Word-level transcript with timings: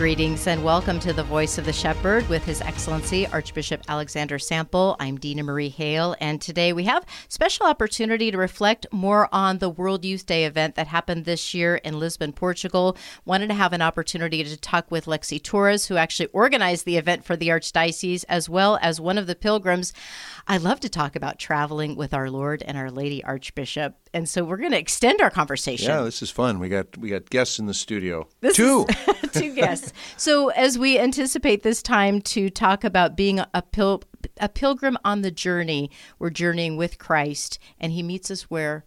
Greetings 0.00 0.46
and 0.46 0.64
welcome 0.64 0.98
to 1.00 1.12
the 1.12 1.22
Voice 1.22 1.58
of 1.58 1.66
the 1.66 1.74
Shepherd 1.74 2.26
with 2.30 2.42
His 2.42 2.62
Excellency 2.62 3.26
Archbishop 3.26 3.82
Alexander 3.86 4.38
Sample. 4.38 4.96
I'm 4.98 5.18
Dina 5.18 5.42
Marie 5.42 5.68
Hale, 5.68 6.16
and 6.22 6.40
today 6.40 6.72
we 6.72 6.84
have 6.84 7.04
special 7.28 7.66
opportunity 7.66 8.30
to 8.30 8.38
reflect 8.38 8.86
more 8.92 9.28
on 9.30 9.58
the 9.58 9.68
World 9.68 10.06
Youth 10.06 10.24
Day 10.24 10.46
event 10.46 10.74
that 10.76 10.86
happened 10.86 11.26
this 11.26 11.52
year 11.52 11.76
in 11.76 11.98
Lisbon, 11.98 12.32
Portugal. 12.32 12.96
Wanted 13.26 13.48
to 13.48 13.54
have 13.54 13.74
an 13.74 13.82
opportunity 13.82 14.42
to 14.42 14.56
talk 14.56 14.90
with 14.90 15.04
Lexie 15.04 15.42
Torres, 15.42 15.88
who 15.88 15.98
actually 15.98 16.28
organized 16.28 16.86
the 16.86 16.96
event 16.96 17.26
for 17.26 17.36
the 17.36 17.48
Archdiocese, 17.48 18.24
as 18.26 18.48
well 18.48 18.78
as 18.80 19.02
one 19.02 19.18
of 19.18 19.26
the 19.26 19.36
pilgrims. 19.36 19.92
I 20.48 20.56
love 20.56 20.80
to 20.80 20.88
talk 20.88 21.14
about 21.14 21.38
traveling 21.38 21.94
with 21.94 22.14
our 22.14 22.30
Lord 22.30 22.62
and 22.62 22.78
Our 22.78 22.90
Lady 22.90 23.22
Archbishop, 23.22 23.96
and 24.12 24.28
so 24.28 24.44
we're 24.44 24.56
going 24.56 24.72
to 24.72 24.78
extend 24.78 25.20
our 25.20 25.30
conversation. 25.30 25.88
Yeah, 25.88 26.02
this 26.02 26.22
is 26.22 26.30
fun. 26.30 26.58
We 26.58 26.68
got 26.68 26.96
we 26.96 27.10
got 27.10 27.30
guests 27.30 27.58
in 27.58 27.66
the 27.66 27.74
studio. 27.74 28.28
This 28.40 28.56
Two. 28.56 28.86
is- 28.88 29.30
two 29.32 29.54
guests. 29.54 29.92
So 30.16 30.48
as 30.48 30.78
we 30.78 30.98
anticipate 30.98 31.62
this 31.62 31.82
time 31.82 32.20
to 32.22 32.50
talk 32.50 32.84
about 32.84 33.16
being 33.16 33.38
a 33.38 33.62
pil- 33.62 34.02
a 34.38 34.48
pilgrim 34.48 34.96
on 35.04 35.22
the 35.22 35.30
journey, 35.30 35.90
we're 36.18 36.30
journeying 36.30 36.76
with 36.76 36.98
Christ, 36.98 37.58
and 37.78 37.92
He 37.92 38.02
meets 38.02 38.30
us 38.30 38.42
where 38.50 38.84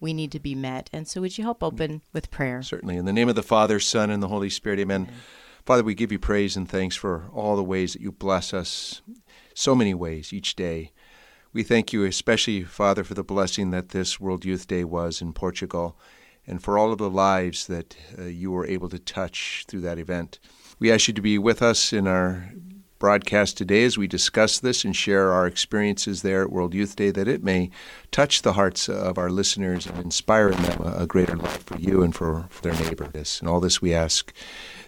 we 0.00 0.12
need 0.12 0.32
to 0.32 0.40
be 0.40 0.54
met. 0.54 0.90
And 0.92 1.06
so, 1.08 1.20
would 1.20 1.36
you 1.38 1.44
help 1.44 1.62
open 1.62 2.02
with 2.12 2.30
prayer? 2.30 2.62
Certainly. 2.62 2.96
In 2.96 3.04
the 3.04 3.12
name 3.12 3.28
of 3.28 3.34
the 3.36 3.42
Father, 3.42 3.80
Son, 3.80 4.10
and 4.10 4.22
the 4.22 4.28
Holy 4.28 4.50
Spirit, 4.50 4.78
amen. 4.80 5.08
Father, 5.64 5.82
we 5.82 5.94
give 5.94 6.12
you 6.12 6.18
praise 6.18 6.56
and 6.56 6.68
thanks 6.68 6.94
for 6.94 7.30
all 7.32 7.56
the 7.56 7.62
ways 7.64 7.94
that 7.94 8.02
you 8.02 8.12
bless 8.12 8.52
us, 8.52 9.00
so 9.54 9.74
many 9.74 9.94
ways 9.94 10.30
each 10.32 10.56
day. 10.56 10.92
We 11.54 11.62
thank 11.62 11.92
you, 11.92 12.02
especially, 12.02 12.64
Father, 12.64 13.04
for 13.04 13.14
the 13.14 13.22
blessing 13.22 13.70
that 13.70 13.90
this 13.90 14.18
World 14.18 14.44
Youth 14.44 14.66
Day 14.66 14.82
was 14.82 15.22
in 15.22 15.32
Portugal 15.32 15.96
and 16.48 16.60
for 16.60 16.76
all 16.76 16.90
of 16.90 16.98
the 16.98 17.08
lives 17.08 17.68
that 17.68 17.96
uh, 18.18 18.24
you 18.24 18.50
were 18.50 18.66
able 18.66 18.88
to 18.88 18.98
touch 18.98 19.64
through 19.68 19.82
that 19.82 20.00
event. 20.00 20.40
We 20.80 20.90
ask 20.90 21.06
you 21.06 21.14
to 21.14 21.22
be 21.22 21.38
with 21.38 21.62
us 21.62 21.92
in 21.92 22.08
our 22.08 22.52
broadcast 22.98 23.56
today 23.56 23.84
as 23.84 23.96
we 23.96 24.08
discuss 24.08 24.58
this 24.58 24.84
and 24.84 24.96
share 24.96 25.32
our 25.32 25.46
experiences 25.46 26.22
there 26.22 26.42
at 26.42 26.50
World 26.50 26.74
Youth 26.74 26.96
Day, 26.96 27.12
that 27.12 27.28
it 27.28 27.44
may 27.44 27.70
touch 28.10 28.42
the 28.42 28.54
hearts 28.54 28.88
of 28.88 29.16
our 29.16 29.30
listeners 29.30 29.86
and 29.86 29.98
inspire 29.98 30.48
in 30.48 30.60
them 30.60 30.82
a, 30.84 31.06
greater 31.06 31.36
love 31.36 31.62
for 31.62 31.78
you 31.78 32.02
and 32.02 32.12
for, 32.16 32.46
for 32.50 32.62
their 32.62 32.84
neighbor. 32.84 33.04
This 33.12 33.38
and 33.38 33.48
all 33.48 33.60
this 33.60 33.80
we 33.80 33.94
ask 33.94 34.32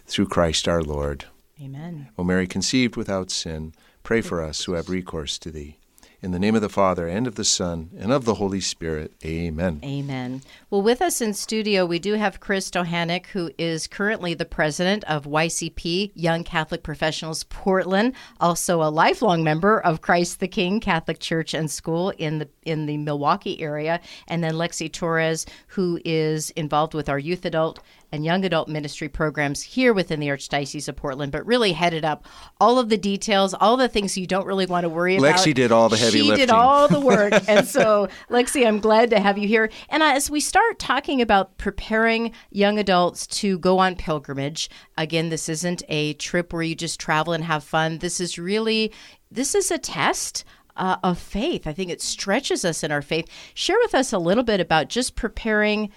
through 0.05 0.27
Christ 0.27 0.67
our 0.67 0.83
Lord. 0.83 1.27
Amen. 1.63 2.09
O 2.19 2.25
Mary, 2.25 2.49
conceived 2.49 2.97
without 2.97 3.31
sin, 3.31 3.73
pray 4.03 4.21
for 4.21 4.43
us 4.43 4.65
who 4.65 4.73
have 4.73 4.91
recourse 4.91 5.39
to 5.39 5.53
thee. 5.53 5.79
In 6.23 6.31
the 6.31 6.39
name 6.39 6.55
of 6.55 6.63
the 6.63 6.71
Father, 6.71 7.07
and 7.07 7.27
of 7.27 7.35
the 7.35 7.45
Son, 7.45 7.91
and 7.99 8.11
of 8.11 8.25
the 8.25 8.35
Holy 8.35 8.61
Spirit. 8.61 9.13
Amen. 9.25 9.81
Amen. 9.85 10.41
Well, 10.71 10.81
with 10.81 11.03
us 11.03 11.21
in 11.21 11.35
studio, 11.35 11.85
we 11.85 11.99
do 11.99 12.15
have 12.15 12.41
Chris 12.41 12.71
Dowhaniuk, 12.71 13.27
who 13.27 13.51
is 13.59 13.87
currently 13.87 14.33
the 14.33 14.47
president 14.47 15.05
of 15.05 15.25
YCP, 15.25 16.13
Young 16.15 16.43
Catholic 16.43 16.83
Professionals 16.83 17.45
Portland, 17.45 18.15
also 18.41 18.83
a 18.83 18.89
lifelong 18.89 19.45
member 19.45 19.79
of 19.79 20.01
Christ 20.01 20.41
the 20.41 20.49
King 20.49 20.81
Catholic 20.81 21.19
Church 21.21 21.53
and 21.53 21.71
School 21.71 22.11
in 22.17 22.39
the 22.39 22.49
in 22.65 22.87
the 22.87 22.97
Milwaukee 22.97 23.61
area, 23.61 24.01
and 24.27 24.43
then 24.43 24.55
Lexie 24.55 24.93
Torres, 24.93 25.45
who 25.69 26.01
is 26.05 26.51
involved 26.51 26.95
with 26.95 27.11
our 27.11 27.19
youth 27.19 27.45
adult 27.45 27.81
and 28.17 28.25
young 28.25 28.45
adult 28.45 28.67
ministry 28.67 29.09
programs 29.09 29.63
here 29.63 29.93
within 29.93 30.19
the 30.19 30.29
Archdiocese 30.29 30.89
of 30.89 30.97
Portland, 30.97 31.31
but 31.31 31.47
really 31.47 31.73
headed 31.73 32.05
up 32.05 32.25
all 32.59 32.79
of 32.79 32.89
the 32.89 32.97
details, 32.97 33.55
all 33.55 33.77
the 33.77 33.89
things 33.89 34.17
you 34.17 34.27
don't 34.27 34.47
really 34.47 34.67
want 34.67 34.85
to 34.85 34.89
worry 34.89 35.17
about. 35.17 35.37
Lexie 35.37 35.55
did 35.55 35.71
all 35.71 35.89
the 35.89 35.97
heavy 35.97 36.21
she 36.21 36.23
lifting. 36.23 36.47
did 36.47 36.51
all 36.51 36.89
the 36.89 36.99
work. 36.99 37.33
and 37.49 37.67
so, 37.67 38.09
Lexie, 38.31 38.67
I'm 38.67 38.81
glad 38.81 39.11
to 39.11 39.21
have 39.21 39.39
you 39.39 39.47
here. 39.47 39.71
And 39.91 40.03
as 40.03 40.31
we 40.31 40.41
start 40.41 40.79
talking 40.79 41.21
about 41.21 41.59
preparing 41.59 42.33
young 42.51 42.79
adults 42.79 43.27
to 43.29 43.59
go 43.59 43.79
on 43.79 43.95
pilgrimage, 43.95 44.71
again, 44.97 45.29
this 45.29 45.49
isn't 45.49 45.83
a 45.89 46.15
trip 46.15 46.53
where 46.53 46.63
you 46.63 46.75
just 46.75 46.99
travel 46.99 47.35
and 47.35 47.45
have 47.45 47.63
fun. 47.63 47.99
This 47.99 48.21
is 48.21 48.39
really 48.39 48.93
this 49.31 49.55
is 49.55 49.71
a 49.71 49.79
test 49.79 50.45
uh, 50.77 50.97
of 51.03 51.19
faith. 51.19 51.67
I 51.67 51.73
think 51.73 51.91
it 51.91 52.01
stretches 52.01 52.65
us 52.65 52.83
in 52.83 52.93
our 52.93 53.03
faith. 53.03 53.27
Share 53.55 53.79
with 53.83 53.95
us 53.95 54.13
a 54.13 54.19
little 54.19 54.45
bit 54.45 54.61
about 54.61 54.89
just 54.89 55.17
preparing 55.17 55.91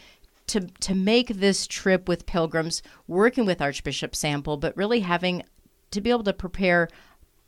to 0.50 0.62
to 0.62 0.96
make 0.96 1.28
this 1.30 1.66
trip 1.66 2.08
with 2.08 2.26
pilgrims, 2.26 2.84
working 3.08 3.46
with 3.46 3.62
Archbishop 3.62 4.16
Sample, 4.16 4.58
but 4.58 4.76
really 4.76 5.00
having 5.00 5.44
to 5.92 6.02
be 6.02 6.10
able 6.10 6.24
to 6.24 6.34
prepare 6.34 6.88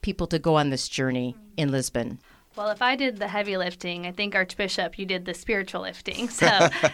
people 0.02 0.28
to 0.28 0.40
go 0.40 0.56
on 0.56 0.70
this 0.70 0.88
journey 0.88 1.36
in 1.58 1.72
Lisbon. 1.72 2.20
Well, 2.56 2.70
if 2.70 2.82
I 2.82 2.98
did 2.98 3.18
the 3.18 3.30
heavy 3.30 3.56
lifting, 3.56 4.06
I 4.06 4.12
think 4.12 4.36
Archbishop, 4.36 5.00
you 5.00 5.06
did 5.06 5.24
the 5.24 5.34
spiritual 5.34 5.82
lifting. 5.82 6.28
So 6.42 6.48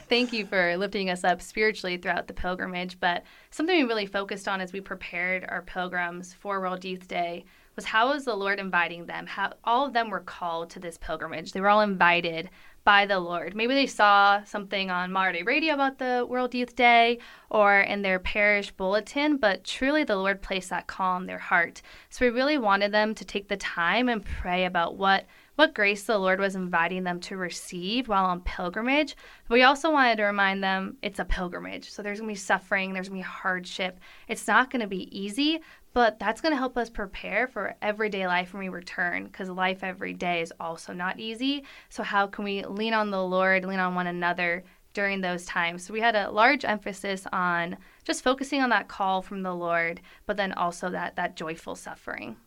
thank 0.08 0.32
you 0.32 0.46
for 0.46 0.78
lifting 0.78 1.10
us 1.10 1.24
up 1.24 1.42
spiritually 1.42 1.98
throughout 1.98 2.28
the 2.28 2.34
pilgrimage. 2.34 3.00
But 3.00 3.24
something 3.50 3.76
we 3.76 3.84
really 3.84 4.06
focused 4.06 4.48
on 4.48 4.62
as 4.62 4.72
we 4.72 4.82
prepared 4.82 5.46
our 5.50 5.64
pilgrims 5.64 6.34
for 6.34 6.60
World 6.60 6.86
Youth 6.86 7.08
Day 7.08 7.46
was 7.76 7.86
how 7.86 8.10
was 8.10 8.26
the 8.26 8.36
Lord 8.36 8.60
inviting 8.60 9.06
them? 9.06 9.26
How 9.26 9.54
all 9.64 9.86
of 9.86 9.94
them 9.94 10.10
were 10.10 10.20
called 10.20 10.70
to 10.72 10.80
this 10.80 10.98
pilgrimage. 10.98 11.54
They 11.54 11.62
were 11.62 11.70
all 11.70 11.82
invited 11.82 12.50
by 12.88 13.06
the 13.06 13.20
Lord. 13.20 13.54
Maybe 13.54 13.74
they 13.74 13.86
saw 13.86 14.42
something 14.46 14.90
on 14.90 15.12
Dei 15.34 15.44
Radio 15.44 15.74
about 15.74 15.98
the 15.98 16.26
World 16.26 16.56
Youth 16.56 16.74
Day 16.74 17.20
or 17.50 17.82
in 17.82 18.02
their 18.02 18.18
parish 18.18 18.72
bulletin, 18.72 19.36
but 19.36 19.66
truly 19.66 20.06
the 20.06 20.16
Lord 20.16 20.42
placed 20.42 20.70
that 20.70 20.88
call 20.88 21.18
in 21.18 21.26
their 21.26 21.38
heart. 21.38 21.82
So 22.10 22.26
we 22.26 22.32
really 22.32 22.58
wanted 22.58 22.94
them 22.94 23.14
to 23.16 23.26
take 23.26 23.50
the 23.50 23.58
time 23.58 24.08
and 24.08 24.24
pray 24.24 24.64
about 24.64 24.96
what 24.96 25.26
what 25.56 25.74
grace 25.74 26.04
the 26.04 26.20
Lord 26.20 26.40
was 26.40 26.56
inviting 26.56 27.04
them 27.04 27.20
to 27.22 27.36
receive 27.36 28.08
while 28.08 28.26
on 28.26 28.42
pilgrimage. 28.42 29.18
We 29.50 29.64
also 29.64 29.92
wanted 29.92 30.18
to 30.18 30.24
remind 30.24 30.64
them 30.64 30.98
it's 31.02 31.18
a 31.20 31.26
pilgrimage. 31.26 31.90
So 31.90 32.04
there's 32.04 32.20
going 32.20 32.30
to 32.30 32.34
be 32.34 32.40
suffering, 32.40 32.94
there's 32.94 33.10
going 33.10 33.22
to 33.22 33.28
be 33.28 33.30
hardship. 33.30 34.00
It's 34.28 34.48
not 34.48 34.70
going 34.70 34.82
to 34.82 34.88
be 34.88 35.10
easy, 35.20 35.60
but 35.98 36.20
that's 36.20 36.42
going 36.42 36.52
to 36.52 36.58
help 36.58 36.78
us 36.78 36.92
prepare 36.92 37.48
for 37.48 37.74
everyday 37.82 38.28
life 38.28 38.54
when 38.54 38.60
we 38.60 38.70
return 38.70 39.24
because 39.24 39.50
life 39.50 39.84
every 39.84 40.14
day 40.14 40.42
is 40.44 40.54
also 40.60 40.94
not 40.94 41.20
easy. 41.20 41.64
So, 41.90 42.04
how 42.04 42.28
can 42.28 42.46
we 42.46 42.64
lean 42.64 42.94
on 42.94 43.10
the 43.10 43.26
Lord, 43.26 43.66
lean 43.66 43.80
on 43.80 43.96
one 43.96 44.06
another 44.06 44.64
during 44.94 45.22
those 45.22 45.46
times? 45.46 45.84
So, 45.84 45.94
we 45.94 46.00
had 46.00 46.16
a 46.16 46.30
large 46.30 46.64
emphasis 46.66 47.26
on 47.34 47.78
just 48.04 48.24
focusing 48.24 48.62
on 48.62 48.70
that 48.70 48.88
call 48.88 49.24
from 49.24 49.42
the 49.42 49.56
Lord, 49.56 50.00
but 50.28 50.38
then 50.38 50.54
also 50.54 50.92
that, 50.92 51.16
that 51.16 51.36
joyful 51.36 51.74
suffering. 51.74 52.38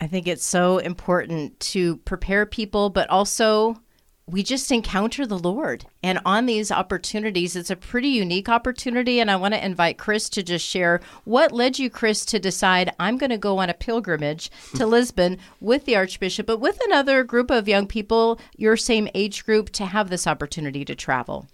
I 0.00 0.08
think 0.08 0.26
it's 0.26 0.44
so 0.44 0.78
important 0.78 1.60
to 1.60 1.98
prepare 1.98 2.46
people, 2.46 2.90
but 2.90 3.08
also 3.10 3.80
we 4.26 4.42
just 4.42 4.70
encounter 4.70 5.26
the 5.26 5.38
Lord. 5.38 5.84
And 6.02 6.20
on 6.24 6.46
these 6.46 6.70
opportunities, 6.70 7.56
it's 7.56 7.70
a 7.70 7.76
pretty 7.76 8.08
unique 8.08 8.48
opportunity. 8.48 9.20
And 9.20 9.30
I 9.30 9.36
want 9.36 9.54
to 9.54 9.64
invite 9.64 9.98
Chris 9.98 10.28
to 10.30 10.42
just 10.42 10.66
share 10.66 11.00
what 11.24 11.52
led 11.52 11.78
you, 11.78 11.90
Chris, 11.90 12.24
to 12.26 12.38
decide 12.38 12.94
I'm 12.98 13.18
going 13.18 13.30
to 13.30 13.38
go 13.38 13.58
on 13.58 13.68
a 13.68 13.74
pilgrimage 13.74 14.50
to 14.76 14.84
hmm. 14.84 14.90
Lisbon 14.90 15.38
with 15.60 15.84
the 15.84 15.96
Archbishop, 15.96 16.46
but 16.46 16.60
with 16.60 16.80
another 16.86 17.24
group 17.24 17.50
of 17.50 17.68
young 17.68 17.86
people, 17.86 18.40
your 18.56 18.76
same 18.76 19.08
age 19.14 19.44
group, 19.44 19.70
to 19.70 19.86
have 19.86 20.08
this 20.08 20.26
opportunity 20.26 20.84
to 20.84 20.94
travel. 20.94 21.48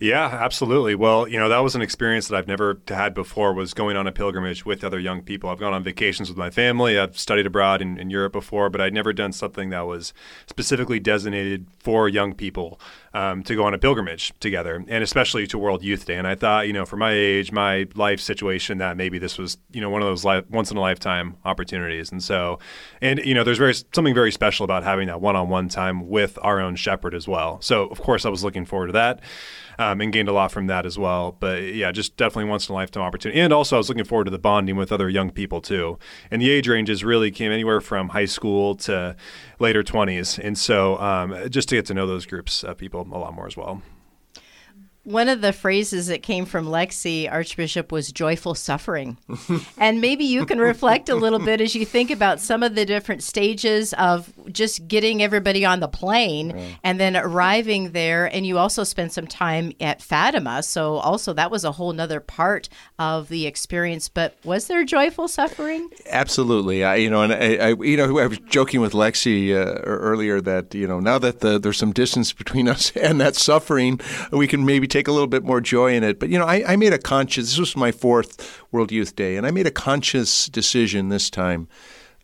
Yeah, 0.00 0.26
absolutely. 0.26 0.94
Well, 0.94 1.28
you 1.28 1.38
know, 1.38 1.48
that 1.48 1.58
was 1.58 1.74
an 1.74 1.82
experience 1.82 2.28
that 2.28 2.36
I've 2.36 2.46
never 2.48 2.80
had 2.88 3.14
before 3.14 3.52
was 3.52 3.74
going 3.74 3.96
on 3.96 4.06
a 4.06 4.12
pilgrimage 4.12 4.64
with 4.64 4.84
other 4.84 4.98
young 4.98 5.22
people. 5.22 5.50
I've 5.50 5.58
gone 5.58 5.74
on 5.74 5.82
vacations 5.82 6.28
with 6.28 6.38
my 6.38 6.50
family. 6.50 6.98
I've 6.98 7.18
studied 7.18 7.46
abroad 7.46 7.82
in, 7.82 7.98
in 7.98 8.10
Europe 8.10 8.32
before, 8.32 8.70
but 8.70 8.80
I'd 8.80 8.94
never 8.94 9.12
done 9.12 9.32
something 9.32 9.70
that 9.70 9.86
was 9.86 10.12
specifically 10.46 11.00
designated 11.00 11.66
for 11.78 12.08
young 12.08 12.34
people. 12.34 12.80
Um, 13.14 13.42
to 13.42 13.54
go 13.54 13.64
on 13.64 13.74
a 13.74 13.78
pilgrimage 13.78 14.32
together, 14.40 14.84
and 14.88 15.04
especially 15.04 15.46
to 15.48 15.58
World 15.58 15.82
Youth 15.82 16.06
Day. 16.06 16.16
And 16.16 16.26
I 16.26 16.34
thought, 16.34 16.66
you 16.66 16.72
know, 16.72 16.84
for 16.84 16.96
my 16.96 17.12
age, 17.12 17.52
my 17.52 17.86
life 17.94 18.20
situation, 18.20 18.78
that 18.78 18.96
maybe 18.96 19.18
this 19.18 19.38
was, 19.38 19.58
you 19.72 19.80
know, 19.80 19.90
one 19.90 20.02
of 20.02 20.08
those 20.08 20.24
li- 20.24 20.42
once 20.50 20.70
in 20.70 20.76
a 20.76 20.80
lifetime 20.80 21.36
opportunities. 21.44 22.10
And 22.12 22.22
so, 22.22 22.58
and 23.00 23.20
you 23.24 23.34
know, 23.34 23.44
there's 23.44 23.58
very 23.58 23.74
something 23.74 24.14
very 24.14 24.32
special 24.32 24.64
about 24.64 24.82
having 24.82 25.08
that 25.08 25.20
one-on-one 25.20 25.68
time 25.68 26.08
with 26.08 26.38
our 26.42 26.60
own 26.60 26.76
shepherd 26.76 27.14
as 27.14 27.28
well. 27.28 27.60
So, 27.60 27.84
of 27.88 28.00
course, 28.00 28.24
I 28.24 28.28
was 28.28 28.42
looking 28.42 28.64
forward 28.64 28.88
to 28.88 28.92
that. 28.94 29.20
Um, 29.78 30.00
and 30.00 30.12
gained 30.12 30.28
a 30.28 30.32
lot 30.32 30.52
from 30.52 30.66
that 30.66 30.84
as 30.84 30.98
well. 30.98 31.36
But 31.38 31.62
yeah, 31.62 31.92
just 31.92 32.16
definitely 32.16 32.50
once 32.50 32.68
in 32.68 32.72
a 32.72 32.76
lifetime 32.76 33.02
opportunity. 33.02 33.40
And 33.40 33.52
also, 33.52 33.76
I 33.76 33.78
was 33.78 33.88
looking 33.88 34.04
forward 34.04 34.24
to 34.24 34.30
the 34.30 34.38
bonding 34.38 34.76
with 34.76 34.92
other 34.92 35.08
young 35.08 35.30
people 35.30 35.60
too. 35.60 35.98
And 36.30 36.42
the 36.42 36.50
age 36.50 36.68
ranges 36.68 37.02
really 37.02 37.30
came 37.30 37.52
anywhere 37.52 37.80
from 37.80 38.10
high 38.10 38.26
school 38.26 38.74
to 38.76 39.16
later 39.58 39.82
20s. 39.82 40.38
And 40.38 40.58
so 40.58 40.98
um, 40.98 41.48
just 41.48 41.68
to 41.70 41.76
get 41.76 41.86
to 41.86 41.94
know 41.94 42.06
those 42.06 42.26
groups 42.26 42.62
of 42.62 42.76
people 42.76 43.08
a 43.12 43.18
lot 43.18 43.34
more 43.34 43.46
as 43.46 43.56
well. 43.56 43.82
One 45.04 45.28
of 45.28 45.40
the 45.40 45.52
phrases 45.52 46.06
that 46.06 46.22
came 46.22 46.46
from 46.46 46.66
Lexie, 46.66 47.30
Archbishop, 47.30 47.90
was 47.90 48.12
joyful 48.12 48.54
suffering. 48.54 49.16
and 49.78 50.00
maybe 50.00 50.24
you 50.24 50.46
can 50.46 50.60
reflect 50.60 51.08
a 51.08 51.16
little 51.16 51.40
bit 51.40 51.60
as 51.60 51.74
you 51.74 51.84
think 51.84 52.12
about 52.12 52.38
some 52.38 52.62
of 52.62 52.76
the 52.76 52.86
different 52.86 53.24
stages 53.24 53.92
of 53.94 54.32
just 54.52 54.86
getting 54.86 55.20
everybody 55.20 55.64
on 55.64 55.80
the 55.80 55.88
plane 55.88 56.52
right. 56.52 56.76
and 56.84 57.00
then 57.00 57.16
arriving 57.16 57.90
there. 57.90 58.26
And 58.26 58.46
you 58.46 58.58
also 58.58 58.84
spent 58.84 59.12
some 59.12 59.26
time 59.26 59.72
at 59.80 60.00
Fatima. 60.00 60.62
So, 60.62 60.94
also, 60.98 61.32
that 61.32 61.50
was 61.50 61.64
a 61.64 61.72
whole 61.72 61.92
nother 61.92 62.20
part 62.20 62.68
of 62.96 63.28
the 63.28 63.46
experience. 63.46 64.08
But 64.08 64.36
was 64.44 64.68
there 64.68 64.84
joyful 64.84 65.26
suffering? 65.26 65.90
Absolutely. 66.10 66.84
I, 66.84 66.94
you 66.94 67.10
know, 67.10 67.22
and 67.22 67.32
I, 67.32 67.56
I 67.56 67.68
you 67.80 67.96
know, 67.96 68.18
I 68.20 68.28
was 68.28 68.38
joking 68.38 68.80
with 68.80 68.92
Lexie 68.92 69.50
uh, 69.50 69.80
earlier 69.80 70.40
that, 70.40 70.76
you 70.76 70.86
know, 70.86 71.00
now 71.00 71.18
that 71.18 71.40
the, 71.40 71.58
there's 71.58 71.78
some 71.78 71.92
distance 71.92 72.32
between 72.32 72.68
us 72.72 72.92
and 72.94 73.20
that 73.20 73.34
suffering, 73.34 73.98
we 74.30 74.46
can 74.46 74.64
maybe 74.64 74.91
take 74.92 75.08
a 75.08 75.12
little 75.12 75.26
bit 75.26 75.42
more 75.42 75.60
joy 75.60 75.94
in 75.94 76.04
it. 76.04 76.20
But 76.20 76.28
you 76.28 76.38
know, 76.38 76.44
I, 76.44 76.72
I 76.72 76.76
made 76.76 76.92
a 76.92 76.98
conscious. 76.98 77.50
This 77.50 77.58
was 77.58 77.76
my 77.76 77.90
fourth 77.90 78.62
World 78.70 78.92
Youth 78.92 79.16
Day, 79.16 79.36
and 79.36 79.46
I 79.46 79.50
made 79.50 79.66
a 79.66 79.70
conscious 79.70 80.46
decision 80.46 81.08
this 81.08 81.30
time 81.30 81.66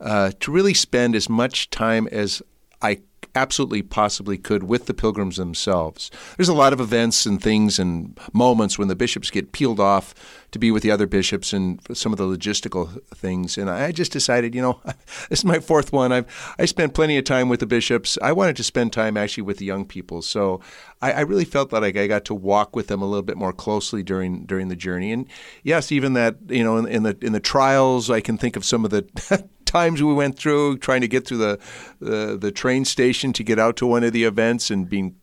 uh, 0.00 0.32
to 0.40 0.52
really 0.52 0.74
spend 0.74 1.16
as 1.16 1.28
much 1.28 1.70
time 1.70 2.06
as 2.08 2.42
I 2.82 3.00
absolutely 3.38 3.82
possibly 3.82 4.36
could 4.36 4.64
with 4.64 4.86
the 4.86 4.94
pilgrims 4.94 5.36
themselves. 5.36 6.10
There's 6.36 6.48
a 6.48 6.54
lot 6.54 6.72
of 6.72 6.80
events 6.80 7.24
and 7.24 7.40
things 7.40 7.78
and 7.78 8.18
moments 8.32 8.78
when 8.78 8.88
the 8.88 8.96
bishops 8.96 9.30
get 9.30 9.52
peeled 9.52 9.78
off 9.78 10.14
to 10.50 10.58
be 10.58 10.70
with 10.70 10.82
the 10.82 10.90
other 10.90 11.06
bishops 11.06 11.52
and 11.52 11.80
some 11.92 12.12
of 12.12 12.18
the 12.18 12.24
logistical 12.24 13.00
things. 13.14 13.56
And 13.58 13.70
I 13.70 13.92
just 13.92 14.12
decided, 14.12 14.54
you 14.54 14.62
know, 14.62 14.80
this 15.28 15.40
is 15.40 15.44
my 15.44 15.60
fourth 15.60 15.92
one. 15.92 16.10
I've 16.10 16.54
I 16.58 16.64
spent 16.64 16.94
plenty 16.94 17.16
of 17.16 17.24
time 17.24 17.48
with 17.48 17.60
the 17.60 17.66
bishops. 17.66 18.18
I 18.22 18.32
wanted 18.32 18.56
to 18.56 18.64
spend 18.64 18.92
time 18.92 19.16
actually 19.16 19.44
with 19.44 19.58
the 19.58 19.66
young 19.66 19.84
people. 19.84 20.22
So 20.22 20.60
I, 21.00 21.12
I 21.12 21.20
really 21.20 21.44
felt 21.44 21.72
like 21.72 21.96
I 21.96 22.06
got 22.06 22.24
to 22.26 22.34
walk 22.34 22.74
with 22.74 22.88
them 22.88 23.02
a 23.02 23.06
little 23.06 23.22
bit 23.22 23.36
more 23.36 23.52
closely 23.52 24.02
during 24.02 24.46
during 24.46 24.68
the 24.68 24.76
journey. 24.76 25.12
And 25.12 25.26
yes, 25.62 25.92
even 25.92 26.14
that, 26.14 26.36
you 26.48 26.64
know, 26.64 26.76
in, 26.78 26.86
in 26.86 27.02
the 27.04 27.16
in 27.20 27.32
the 27.32 27.40
trials, 27.40 28.10
I 28.10 28.20
can 28.20 28.38
think 28.38 28.56
of 28.56 28.64
some 28.64 28.84
of 28.84 28.90
the 28.90 29.48
times 29.68 30.02
we 30.02 30.12
went 30.12 30.38
through 30.38 30.78
trying 30.78 31.02
to 31.02 31.08
get 31.08 31.26
through 31.26 31.38
the, 31.38 31.58
the 32.00 32.38
the 32.38 32.50
train 32.50 32.84
station 32.84 33.32
to 33.34 33.44
get 33.44 33.58
out 33.58 33.76
to 33.76 33.86
one 33.86 34.02
of 34.02 34.12
the 34.12 34.24
events 34.24 34.70
and 34.70 34.88
being 34.88 35.14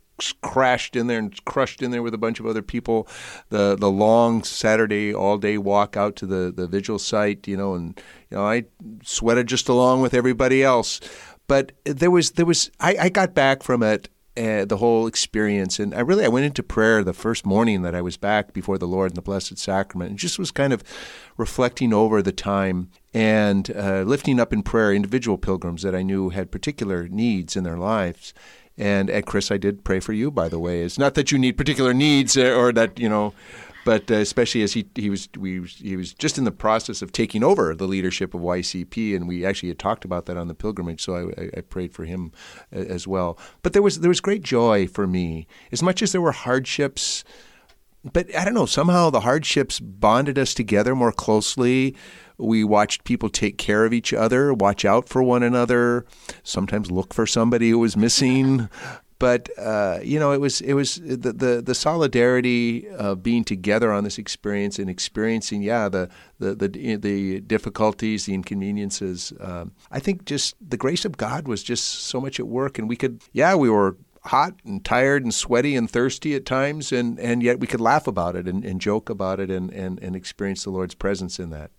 crashed 0.42 0.96
in 0.96 1.08
there 1.08 1.20
and 1.20 1.44
crushed 1.46 1.82
in 1.82 1.92
there 1.92 2.02
with 2.02 2.14
a 2.14 2.18
bunch 2.18 2.40
of 2.40 2.46
other 2.46 2.62
people. 2.62 3.08
The 3.50 3.76
the 3.76 3.90
long 3.90 4.44
Saturday 4.44 5.14
all 5.14 5.38
day 5.38 5.58
walk 5.58 5.98
out 5.98 6.16
to 6.18 6.26
the 6.26 6.54
the 6.56 6.68
vigil 6.68 7.00
site, 7.00 7.48
you 7.48 7.58
know, 7.58 7.74
and 7.74 8.00
you 8.30 8.38
know 8.38 8.46
I 8.46 8.66
sweated 9.04 9.48
just 9.48 9.68
along 9.68 10.02
with 10.02 10.14
everybody 10.14 10.64
else. 10.64 11.02
But 11.48 11.74
there 11.84 12.12
was 12.12 12.32
there 12.32 12.46
was 12.46 12.72
I, 12.80 12.96
I 13.00 13.10
got 13.10 13.34
back 13.34 13.64
from 13.64 13.84
it 13.84 14.10
uh, 14.38 14.66
the 14.66 14.78
whole 14.78 15.08
experience. 15.08 15.80
And 15.80 15.94
I 15.94 16.02
really 16.02 16.26
I 16.26 16.30
went 16.30 16.46
into 16.46 16.64
prayer 16.64 17.04
the 17.04 17.14
first 17.14 17.46
morning 17.46 17.82
that 17.84 17.96
I 17.96 18.02
was 18.02 18.18
back 18.18 18.54
before 18.54 18.78
the 18.78 18.88
Lord 18.88 19.12
in 19.12 19.16
the 19.16 19.22
Blessed 19.22 19.58
Sacrament, 19.58 20.10
and 20.12 20.20
just 20.20 20.40
was 20.40 20.52
kind 20.52 20.74
of 20.74 20.84
reflecting 21.38 21.94
over 21.94 22.22
the 22.22 22.32
time 22.32 22.90
and 23.14 23.72
uh, 23.76 24.02
lifting 24.02 24.40
up 24.40 24.52
in 24.52 24.64
prayer 24.64 24.94
individual 24.94 25.38
pilgrims 25.38 25.82
that 25.84 25.96
I 25.96 26.04
knew 26.04 26.30
had 26.30 26.52
particular 26.52 27.08
needs 27.08 27.56
in 27.56 27.64
their 27.64 27.78
lives. 27.78 28.34
And 28.78 29.10
at 29.10 29.26
Chris, 29.26 29.52
I 29.52 29.58
did 29.58 29.86
pray 29.86 30.02
for 30.02 30.12
you, 30.12 30.30
by 30.30 30.50
the 30.50 30.60
way. 30.60 30.82
It's 30.82 31.00
not 31.00 31.14
that 31.14 31.32
you 31.32 31.38
need 31.38 31.58
particular 31.58 31.94
needs 31.94 32.36
uh, 32.36 32.54
or 32.54 32.74
that 32.74 33.00
you 33.00 33.10
know 33.10 33.34
but 33.86 34.10
uh, 34.12 34.16
especially 34.16 34.64
as 34.64 34.74
he 34.74 34.88
he 34.96 35.10
was 35.10 35.30
we 35.38 35.62
he 35.62 35.96
was 35.96 36.14
just 36.14 36.38
in 36.38 36.44
the 36.44 36.52
process 36.52 37.02
of 37.02 37.14
taking 37.14 37.44
over 37.44 37.74
the 37.74 37.88
leadership 37.88 38.34
of 38.34 38.42
YCP, 38.42 39.16
and 39.16 39.28
we 39.28 39.46
actually 39.46 39.70
had 39.70 39.80
talked 39.80 40.04
about 40.04 40.26
that 40.26 40.36
on 40.36 40.50
the 40.50 40.56
pilgrimage. 40.56 41.02
So 41.02 41.32
I, 41.38 41.58
I 41.58 41.62
prayed 41.62 41.94
for 41.94 42.04
him 42.04 42.34
as 42.72 43.08
well. 43.08 43.38
But 43.62 43.72
there 43.72 43.84
was 43.84 44.02
there 44.02 44.10
was 44.10 44.20
great 44.20 44.42
joy 44.42 44.88
for 44.88 45.08
me, 45.08 45.48
as 45.72 45.82
much 45.82 46.02
as 46.02 46.12
there 46.12 46.20
were 46.20 46.34
hardships. 46.34 47.24
But 48.04 48.36
I 48.36 48.44
don't 48.44 48.54
know. 48.54 48.66
Somehow 48.66 49.10
the 49.10 49.22
hardships 49.22 49.80
bonded 49.80 50.38
us 50.38 50.54
together 50.54 50.96
more 50.96 51.12
closely. 51.12 51.96
We 52.38 52.64
watched 52.64 53.04
people 53.04 53.30
take 53.30 53.58
care 53.58 53.86
of 53.86 53.94
each 53.94 54.14
other, 54.14 54.54
watch 54.54 54.84
out 54.84 55.08
for 55.08 55.24
one 55.24 55.42
another, 55.42 56.06
sometimes 56.44 56.92
look 56.92 57.14
for 57.14 57.26
somebody 57.26 57.70
who 57.70 57.80
was 57.80 57.96
missing 57.96 58.70
but 59.18 59.50
uh, 59.58 60.00
you 60.04 60.20
know, 60.20 60.32
it 60.32 60.42
was 60.42 60.62
it 60.62 60.74
was 60.74 60.96
the, 60.96 61.32
the 61.32 61.62
the 61.66 61.76
solidarity 61.76 62.88
of 62.90 63.24
being 63.24 63.44
together 63.44 63.92
on 63.92 64.04
this 64.04 64.18
experience 64.18 64.78
and 64.78 64.90
experiencing, 64.90 65.62
yeah, 65.62 65.88
the 65.88 66.10
the 66.40 66.56
the, 66.56 66.96
the 66.98 67.40
difficulties, 67.42 68.26
the 68.26 68.34
inconveniences. 68.34 69.32
Um, 69.40 69.72
I 69.92 70.00
think 70.00 70.26
just 70.26 70.56
the 70.62 70.78
grace 70.78 71.06
of 71.06 71.18
God 71.18 71.48
was 71.48 71.64
just 71.64 71.86
so 71.86 72.20
much 72.20 72.40
at 72.40 72.48
work, 72.48 72.78
and 72.78 72.90
we 72.90 72.96
could, 72.98 73.22
yeah, 73.32 73.56
we 73.56 73.70
were 73.70 73.96
hot 74.26 74.56
and 74.66 74.84
tired 74.84 75.24
and 75.24 75.34
sweaty 75.34 75.76
and 75.76 75.90
thirsty 75.90 76.36
at 76.36 76.46
times, 76.46 76.92
and, 76.92 77.20
and 77.20 77.44
yet 77.44 77.60
we 77.60 77.68
could 77.68 77.82
laugh 77.82 78.08
about 78.08 78.36
it 78.36 78.48
and, 78.48 78.66
and 78.66 78.82
joke 78.82 79.10
about 79.10 79.40
it 79.40 79.52
and, 79.52 79.72
and, 79.72 80.00
and 80.02 80.16
experience 80.16 80.64
the 80.64 80.72
Lord's 80.72 80.96
presence 80.96 81.40
in 81.40 81.52
that. 81.52 81.72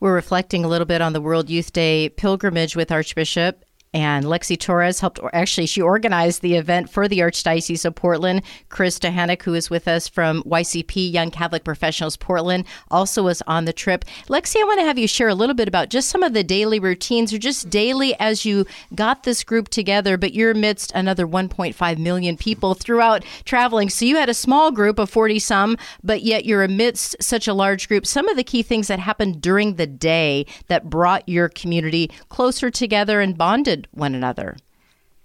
We're 0.00 0.14
reflecting 0.14 0.64
a 0.64 0.68
little 0.68 0.84
bit 0.84 1.00
on 1.00 1.12
the 1.12 1.20
World 1.20 1.48
Youth 1.48 1.72
Day 1.72 2.08
pilgrimage 2.08 2.74
with 2.74 2.90
Archbishop 2.90 3.64
and 3.94 4.24
Lexie 4.24 4.58
Torres 4.58 4.98
helped, 4.98 5.20
or 5.22 5.34
actually, 5.34 5.66
she 5.66 5.80
organized 5.80 6.42
the 6.42 6.56
event 6.56 6.90
for 6.90 7.06
the 7.06 7.20
Archdiocese 7.20 7.84
of 7.84 7.94
Portland. 7.94 8.42
Chris 8.68 8.98
Stehanick, 8.98 9.42
who 9.42 9.54
is 9.54 9.70
with 9.70 9.86
us 9.86 10.08
from 10.08 10.42
YCP, 10.42 11.12
Young 11.12 11.30
Catholic 11.30 11.62
Professionals 11.62 12.16
Portland, 12.16 12.64
also 12.90 13.22
was 13.22 13.40
on 13.46 13.66
the 13.66 13.72
trip. 13.72 14.04
Lexie, 14.28 14.60
I 14.60 14.64
want 14.64 14.80
to 14.80 14.84
have 14.84 14.98
you 14.98 15.06
share 15.06 15.28
a 15.28 15.34
little 15.34 15.54
bit 15.54 15.68
about 15.68 15.90
just 15.90 16.08
some 16.08 16.24
of 16.24 16.32
the 16.32 16.42
daily 16.42 16.80
routines 16.80 17.32
or 17.32 17.38
just 17.38 17.70
daily 17.70 18.18
as 18.18 18.44
you 18.44 18.66
got 18.96 19.22
this 19.22 19.44
group 19.44 19.68
together, 19.68 20.16
but 20.16 20.34
you're 20.34 20.50
amidst 20.50 20.90
another 20.92 21.24
1.5 21.24 21.98
million 21.98 22.36
people 22.36 22.74
throughout 22.74 23.24
traveling. 23.44 23.88
So 23.88 24.04
you 24.04 24.16
had 24.16 24.28
a 24.28 24.34
small 24.34 24.72
group 24.72 24.98
of 24.98 25.08
40 25.08 25.38
some, 25.38 25.78
but 26.02 26.22
yet 26.22 26.44
you're 26.44 26.64
amidst 26.64 27.22
such 27.22 27.46
a 27.46 27.54
large 27.54 27.86
group. 27.86 28.06
Some 28.06 28.28
of 28.28 28.36
the 28.36 28.42
key 28.42 28.64
things 28.64 28.88
that 28.88 28.98
happened 28.98 29.40
during 29.40 29.74
the 29.74 29.86
day 29.86 30.46
that 30.66 30.90
brought 30.90 31.28
your 31.28 31.48
community 31.48 32.10
closer 32.28 32.70
together 32.70 33.20
and 33.20 33.38
bonded 33.38 33.83
one 33.92 34.14
another. 34.14 34.56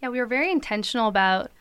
Yeah, 0.02 0.10
we 0.10 0.20
were 0.20 0.26
very 0.26 0.52
intentional 0.52 1.08
about 1.08 1.52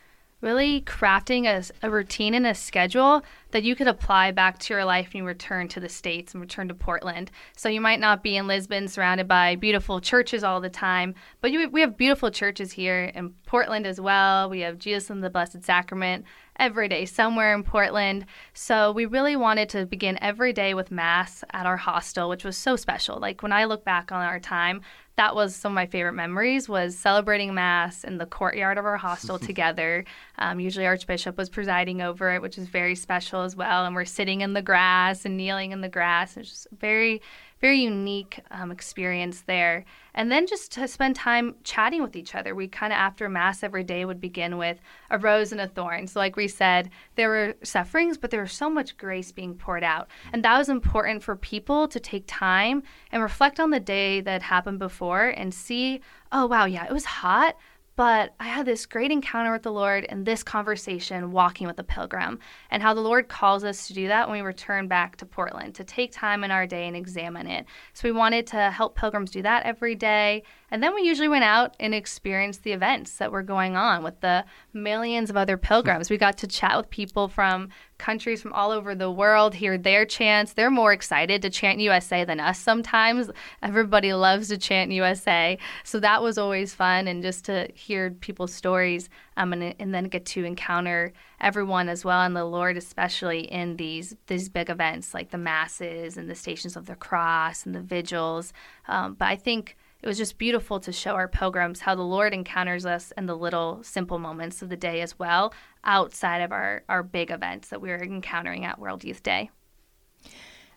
really 0.40 0.80
crafting 0.82 1.46
a, 1.46 1.86
a, 1.86 1.90
routine 1.90 2.32
and 2.34 2.46
a 2.46 2.54
schedule 2.54 3.22
that 3.50 3.64
you 3.64 3.74
could 3.74 3.88
apply 3.88 4.30
back 4.30 4.58
to 4.58 4.72
your 4.72 4.84
life 4.84 5.12
when 5.12 5.22
you 5.22 5.26
return 5.26 5.66
to 5.66 5.80
the 5.80 5.88
States 5.88 6.32
and 6.32 6.40
return 6.40 6.68
to 6.68 6.74
Portland. 6.74 7.30
So 7.56 7.68
you 7.68 7.80
might 7.80 7.98
not 7.98 8.22
be 8.22 8.36
in 8.36 8.46
Lisbon 8.46 8.86
surrounded 8.86 9.26
by 9.26 9.56
beautiful 9.56 10.00
churches 10.00 10.44
all 10.44 10.60
the 10.60 10.68
time, 10.68 11.14
but 11.40 11.50
you, 11.50 11.68
we 11.70 11.80
have 11.80 11.96
beautiful 11.96 12.30
churches 12.30 12.72
here 12.72 13.10
in 13.14 13.30
Portland 13.46 13.86
as 13.86 14.00
well. 14.00 14.48
We 14.48 14.60
have 14.60 14.78
Jesus 14.78 15.10
and 15.10 15.24
the 15.24 15.30
Blessed 15.30 15.64
Sacrament 15.64 16.24
every 16.58 16.88
day 16.88 17.04
somewhere 17.04 17.54
in 17.54 17.62
Portland. 17.62 18.26
So 18.52 18.92
we 18.92 19.06
really 19.06 19.36
wanted 19.36 19.68
to 19.70 19.86
begin 19.86 20.18
every 20.20 20.52
day 20.52 20.74
with 20.74 20.90
Mass 20.90 21.44
at 21.52 21.66
our 21.66 21.76
hostel, 21.76 22.28
which 22.28 22.44
was 22.44 22.56
so 22.56 22.76
special. 22.76 23.18
Like 23.18 23.42
when 23.42 23.52
I 23.52 23.64
look 23.64 23.84
back 23.84 24.12
on 24.12 24.24
our 24.24 24.40
time, 24.40 24.82
that 25.18 25.34
was 25.34 25.56
some 25.56 25.72
of 25.72 25.74
my 25.74 25.86
favorite 25.86 26.12
memories 26.12 26.68
was 26.68 26.96
celebrating 26.96 27.52
mass 27.52 28.04
in 28.04 28.18
the 28.18 28.24
courtyard 28.24 28.78
of 28.78 28.86
our 28.86 28.96
hostel 28.96 29.36
together 29.50 30.04
um, 30.38 30.60
usually 30.60 30.86
archbishop 30.86 31.36
was 31.36 31.50
presiding 31.50 32.00
over 32.00 32.30
it 32.30 32.40
which 32.40 32.56
is 32.56 32.68
very 32.68 32.94
special 32.94 33.42
as 33.42 33.56
well 33.56 33.84
and 33.84 33.96
we're 33.96 34.04
sitting 34.04 34.42
in 34.42 34.52
the 34.52 34.62
grass 34.62 35.24
and 35.24 35.36
kneeling 35.36 35.72
in 35.72 35.80
the 35.80 35.88
grass 35.88 36.36
it's 36.36 36.48
just 36.48 36.68
very 36.78 37.20
very 37.60 37.80
unique 37.80 38.40
um, 38.50 38.70
experience 38.70 39.42
there. 39.42 39.84
And 40.14 40.30
then 40.30 40.46
just 40.46 40.72
to 40.72 40.88
spend 40.88 41.16
time 41.16 41.56
chatting 41.64 42.02
with 42.02 42.16
each 42.16 42.34
other. 42.34 42.54
We 42.54 42.68
kind 42.68 42.92
of, 42.92 42.96
after 42.96 43.28
Mass 43.28 43.62
every 43.62 43.84
day, 43.84 44.04
would 44.04 44.20
begin 44.20 44.58
with 44.58 44.80
a 45.10 45.18
rose 45.18 45.52
and 45.52 45.60
a 45.60 45.68
thorn. 45.68 46.06
So, 46.06 46.20
like 46.20 46.36
we 46.36 46.48
said, 46.48 46.90
there 47.14 47.28
were 47.28 47.54
sufferings, 47.62 48.18
but 48.18 48.30
there 48.30 48.40
was 48.40 48.52
so 48.52 48.68
much 48.68 48.96
grace 48.96 49.32
being 49.32 49.54
poured 49.54 49.84
out. 49.84 50.08
And 50.32 50.44
that 50.44 50.58
was 50.58 50.68
important 50.68 51.22
for 51.22 51.36
people 51.36 51.88
to 51.88 52.00
take 52.00 52.24
time 52.26 52.82
and 53.12 53.22
reflect 53.22 53.60
on 53.60 53.70
the 53.70 53.80
day 53.80 54.20
that 54.22 54.42
happened 54.42 54.78
before 54.78 55.28
and 55.28 55.52
see, 55.52 56.00
oh, 56.32 56.46
wow, 56.46 56.64
yeah, 56.64 56.84
it 56.84 56.92
was 56.92 57.04
hot, 57.04 57.56
But 57.98 58.32
I 58.38 58.44
had 58.44 58.64
this 58.64 58.86
great 58.86 59.10
encounter 59.10 59.50
with 59.50 59.64
the 59.64 59.72
Lord 59.72 60.06
and 60.08 60.24
this 60.24 60.44
conversation 60.44 61.32
walking 61.32 61.66
with 61.66 61.80
a 61.80 61.82
pilgrim, 61.82 62.38
and 62.70 62.80
how 62.80 62.94
the 62.94 63.00
Lord 63.00 63.26
calls 63.26 63.64
us 63.64 63.88
to 63.88 63.92
do 63.92 64.06
that 64.06 64.28
when 64.28 64.38
we 64.38 64.46
return 64.46 64.86
back 64.86 65.16
to 65.16 65.26
Portland, 65.26 65.74
to 65.74 65.82
take 65.82 66.12
time 66.12 66.44
in 66.44 66.52
our 66.52 66.64
day 66.64 66.86
and 66.86 66.94
examine 66.96 67.48
it. 67.48 67.66
So 67.94 68.06
we 68.06 68.12
wanted 68.12 68.46
to 68.48 68.70
help 68.70 68.94
pilgrims 68.94 69.32
do 69.32 69.42
that 69.42 69.64
every 69.64 69.96
day. 69.96 70.44
And 70.70 70.80
then 70.80 70.94
we 70.94 71.02
usually 71.02 71.26
went 71.26 71.42
out 71.42 71.74
and 71.80 71.92
experienced 71.92 72.62
the 72.62 72.70
events 72.70 73.16
that 73.16 73.32
were 73.32 73.42
going 73.42 73.74
on 73.74 74.04
with 74.04 74.20
the 74.20 74.44
millions 74.72 75.28
of 75.28 75.36
other 75.36 75.56
pilgrims. 75.56 76.08
We 76.08 76.18
got 76.18 76.38
to 76.38 76.46
chat 76.46 76.76
with 76.76 76.90
people 76.90 77.26
from 77.26 77.68
countries 77.98 78.40
from 78.40 78.52
all 78.52 78.70
over 78.70 78.94
the 78.94 79.10
world, 79.10 79.54
hear 79.54 79.76
their 79.76 80.04
chants. 80.04 80.52
They're 80.52 80.70
more 80.70 80.92
excited 80.92 81.42
to 81.42 81.50
chant 81.50 81.80
USA 81.80 82.24
than 82.24 82.40
us 82.40 82.58
sometimes. 82.58 83.30
Everybody 83.62 84.12
loves 84.14 84.48
to 84.48 84.58
chant 84.58 84.92
USA. 84.92 85.58
So 85.84 86.00
that 86.00 86.22
was 86.22 86.38
always 86.38 86.74
fun. 86.74 87.08
And 87.08 87.22
just 87.22 87.44
to 87.46 87.68
hear 87.74 88.10
people's 88.10 88.54
stories 88.54 89.08
um, 89.36 89.52
and, 89.52 89.74
and 89.78 89.92
then 89.92 90.04
get 90.04 90.24
to 90.26 90.44
encounter 90.44 91.12
everyone 91.40 91.88
as 91.88 92.04
well 92.04 92.22
and 92.22 92.34
the 92.34 92.44
Lord, 92.44 92.76
especially 92.76 93.40
in 93.40 93.76
these, 93.76 94.14
these 94.26 94.48
big 94.48 94.70
events 94.70 95.14
like 95.14 95.30
the 95.30 95.38
masses 95.38 96.16
and 96.16 96.30
the 96.30 96.34
stations 96.34 96.76
of 96.76 96.86
the 96.86 96.96
cross 96.96 97.66
and 97.66 97.74
the 97.74 97.82
vigils. 97.82 98.52
Um, 98.86 99.14
but 99.14 99.26
I 99.26 99.36
think 99.36 99.76
it 100.02 100.06
was 100.06 100.18
just 100.18 100.38
beautiful 100.38 100.78
to 100.80 100.92
show 100.92 101.12
our 101.12 101.28
pilgrims 101.28 101.80
how 101.80 101.94
the 101.94 102.02
Lord 102.02 102.32
encounters 102.32 102.86
us 102.86 103.12
in 103.16 103.26
the 103.26 103.36
little 103.36 103.82
simple 103.82 104.18
moments 104.18 104.62
of 104.62 104.68
the 104.68 104.76
day 104.76 105.00
as 105.00 105.18
well, 105.18 105.52
outside 105.82 106.40
of 106.40 106.52
our, 106.52 106.84
our 106.88 107.02
big 107.02 107.30
events 107.30 107.68
that 107.68 107.80
we 107.80 107.90
are 107.90 108.02
encountering 108.02 108.64
at 108.64 108.78
World 108.78 109.02
Youth 109.02 109.22
Day. 109.22 109.50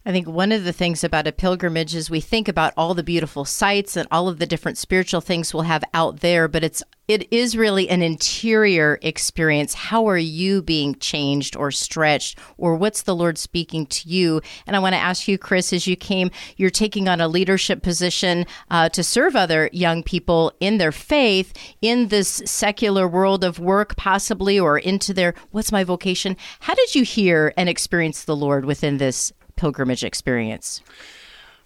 I 0.04 0.12
think 0.12 0.28
one 0.28 0.52
of 0.52 0.64
the 0.64 0.74
things 0.74 1.04
about 1.04 1.28
a 1.28 1.32
pilgrimage 1.32 1.94
is 1.94 2.10
we 2.10 2.22
think 2.22 2.48
about 2.48 2.74
all 2.76 2.96
the 2.96 3.04
beautiful 3.04 3.46
sights 3.46 3.96
and 3.96 4.08
all 4.10 4.28
of 4.28 4.40
the 4.40 4.48
different 4.48 4.80
spiritual 4.80 5.22
things 5.22 5.54
we'll 5.54 5.64
have 5.64 5.84
out 5.94 6.22
there, 6.22 6.48
but 6.48 6.64
it's 6.64 6.82
it 7.08 7.28
is 7.30 7.58
really 7.58 7.90
an 7.90 8.02
interior 8.02 8.98
experience. 9.02 9.74
How 9.74 10.08
are 10.08 10.18
you 10.18 10.62
being 10.62 10.96
changed 10.96 11.58
or 11.58 11.70
stretched, 11.70 12.40
or 12.58 12.76
what's 12.76 13.02
the 13.02 13.16
Lord 13.16 13.38
speaking 13.38 13.86
to 13.88 14.08
you? 14.08 14.42
And 14.66 14.78
I 14.78 14.80
want 14.80 14.94
to 14.94 15.00
ask 15.00 15.28
you, 15.28 15.38
Chris, 15.38 15.74
as 15.74 15.88
you 15.88 15.98
came, 15.98 16.32
you're 16.56 16.70
taking 16.70 17.10
on 17.10 17.20
a 17.20 17.28
leadership 17.28 17.84
position 17.84 18.46
uh, 18.70 18.88
to 18.90 19.04
serve 19.04 19.36
other 19.36 19.70
young 19.74 20.04
people 20.04 20.54
in 20.62 20.78
their 20.78 20.94
faith 20.94 21.52
in 21.82 22.08
this 22.08 22.42
secular 22.46 23.10
world 23.10 23.44
of 23.44 23.60
work, 23.60 23.98
possibly, 23.98 24.58
or 24.58 24.80
into 24.80 25.14
their 25.14 25.34
what's 25.52 25.72
my 25.72 25.84
vocation? 25.84 26.38
How 26.62 26.76
did 26.76 26.96
you 26.96 27.04
hear 27.04 27.54
and 27.58 27.68
experience 27.68 28.24
the 28.24 28.38
Lord 28.38 28.64
within 28.64 29.00
this 29.00 29.34
pilgrimage 29.62 30.04
experience? 30.04 30.82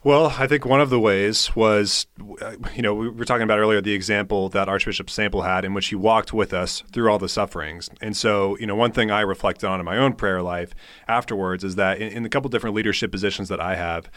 Well, 0.04 0.36
I 0.38 0.46
think 0.48 0.66
one 0.66 0.82
of 0.82 0.92
the 0.92 1.00
ways 1.00 1.56
was, 1.56 2.06
you 2.76 2.82
know, 2.82 2.94
we 2.94 3.10
were 3.10 3.26
talking 3.26 3.42
about 3.42 3.58
earlier 3.58 3.82
the 3.82 3.94
example 3.94 4.50
that 4.50 4.68
Archbishop 4.68 5.10
Sample 5.10 5.42
had 5.44 5.66
in 5.66 5.74
which 5.74 5.88
he 5.88 5.96
walked 5.96 6.32
with 6.32 6.54
us 6.54 6.84
through 6.92 7.10
all 7.10 7.18
the 7.18 7.30
sufferings. 7.30 7.90
And 8.02 8.16
so, 8.16 8.56
you 8.60 8.68
know, 8.68 8.76
one 8.76 8.92
thing 8.92 9.10
I 9.10 9.22
reflected 9.22 9.66
on 9.66 9.80
in 9.80 9.86
my 9.86 9.98
own 9.98 10.14
prayer 10.14 10.44
life 10.44 10.76
afterwards 11.08 11.64
is 11.64 11.76
that 11.76 12.00
in, 12.00 12.12
in 12.12 12.24
the 12.24 12.30
couple 12.30 12.50
different 12.50 12.76
leadership 12.76 13.12
positions 13.12 13.50
that 13.50 13.60
I 13.60 13.76
have, 13.78 14.10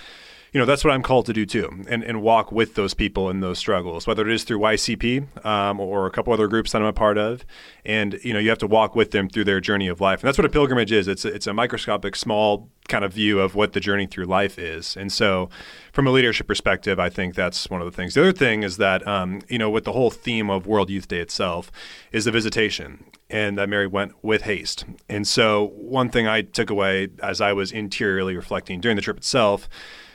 you 0.52 0.60
know, 0.60 0.66
that's 0.66 0.84
what 0.84 0.92
I'm 0.92 1.02
called 1.02 1.26
to 1.26 1.32
do 1.32 1.44
too, 1.44 1.84
and, 1.88 2.02
and 2.02 2.22
walk 2.22 2.50
with 2.50 2.74
those 2.74 2.94
people 2.94 3.28
in 3.28 3.40
those 3.40 3.58
struggles, 3.58 4.06
whether 4.06 4.26
it 4.26 4.32
is 4.32 4.44
through 4.44 4.60
YCP 4.60 5.44
um, 5.44 5.80
or 5.80 6.06
a 6.06 6.10
couple 6.10 6.32
other 6.32 6.48
groups 6.48 6.72
that 6.72 6.80
I'm 6.80 6.88
a 6.88 6.92
part 6.92 7.18
of. 7.18 7.44
And, 7.84 8.18
you 8.22 8.32
know, 8.32 8.38
you 8.38 8.48
have 8.48 8.58
to 8.58 8.66
walk 8.66 8.94
with 8.94 9.10
them 9.10 9.28
through 9.28 9.44
their 9.44 9.60
journey 9.60 9.88
of 9.88 10.00
life. 10.00 10.20
And 10.20 10.28
that's 10.28 10.38
what 10.38 10.44
a 10.44 10.50
pilgrimage 10.50 10.92
is. 10.92 11.08
It's 11.08 11.24
a, 11.24 11.28
it's 11.28 11.46
a 11.46 11.54
microscopic, 11.54 12.16
small 12.16 12.70
kind 12.88 13.04
of 13.04 13.12
view 13.12 13.40
of 13.40 13.54
what 13.54 13.72
the 13.74 13.80
journey 13.80 14.06
through 14.06 14.24
life 14.24 14.58
is. 14.58 14.96
And 14.96 15.12
so, 15.12 15.50
from 15.92 16.06
a 16.06 16.10
leadership 16.10 16.46
perspective, 16.46 16.98
I 16.98 17.10
think 17.10 17.34
that's 17.34 17.68
one 17.68 17.80
of 17.80 17.86
the 17.86 17.92
things. 17.92 18.14
The 18.14 18.22
other 18.22 18.32
thing 18.32 18.62
is 18.62 18.78
that, 18.78 19.06
um, 19.06 19.42
you 19.48 19.58
know, 19.58 19.68
with 19.68 19.84
the 19.84 19.92
whole 19.92 20.10
theme 20.10 20.48
of 20.48 20.66
World 20.66 20.88
Youth 20.90 21.08
Day 21.08 21.20
itself, 21.20 21.70
is 22.12 22.24
the 22.24 22.30
visitation 22.30 23.04
and 23.30 23.58
that 23.58 23.68
Mary 23.68 23.86
went 23.86 24.12
with 24.22 24.42
haste. 24.42 24.84
And 25.08 25.26
so, 25.26 25.72
one 25.76 26.08
thing 26.08 26.26
I 26.26 26.42
took 26.42 26.70
away 26.70 27.08
as 27.22 27.40
I 27.40 27.52
was 27.52 27.72
interiorly 27.72 28.34
reflecting 28.34 28.80
during 28.80 28.96
the 28.96 29.02
trip 29.02 29.18
itself 29.18 29.68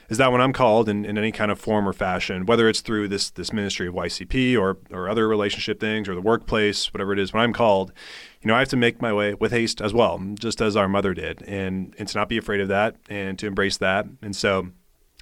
is 0.08 0.18
that 0.18 0.32
when 0.32 0.40
I'm 0.40 0.52
called 0.52 0.88
in, 0.88 1.04
in 1.04 1.16
any 1.18 1.32
kind 1.32 1.50
of 1.50 1.58
form 1.58 1.88
or 1.88 1.92
fashion, 1.92 2.46
whether 2.46 2.68
it's 2.68 2.80
through 2.80 3.08
this 3.08 3.30
this 3.30 3.52
ministry 3.52 3.86
of 3.86 3.94
YCP 3.94 4.58
or 4.58 4.78
or 4.90 5.08
other 5.08 5.28
relationship 5.28 5.80
things 5.80 6.08
or 6.08 6.14
the 6.14 6.20
workplace, 6.20 6.92
whatever 6.92 7.12
it 7.12 7.18
is, 7.18 7.32
when 7.32 7.42
I'm 7.42 7.52
called, 7.52 7.92
you 8.42 8.48
know, 8.48 8.54
I 8.54 8.60
have 8.60 8.68
to 8.68 8.76
make 8.76 9.00
my 9.00 9.12
way 9.12 9.34
with 9.34 9.52
haste 9.52 9.80
as 9.80 9.94
well, 9.94 10.20
just 10.34 10.60
as 10.60 10.76
our 10.76 10.88
mother 10.88 11.14
did, 11.14 11.42
and 11.42 11.94
and 11.98 12.08
to 12.08 12.18
not 12.18 12.28
be 12.28 12.38
afraid 12.38 12.60
of 12.60 12.68
that 12.68 12.96
and 13.08 13.38
to 13.38 13.46
embrace 13.46 13.78
that. 13.78 14.06
And 14.22 14.34
so 14.34 14.68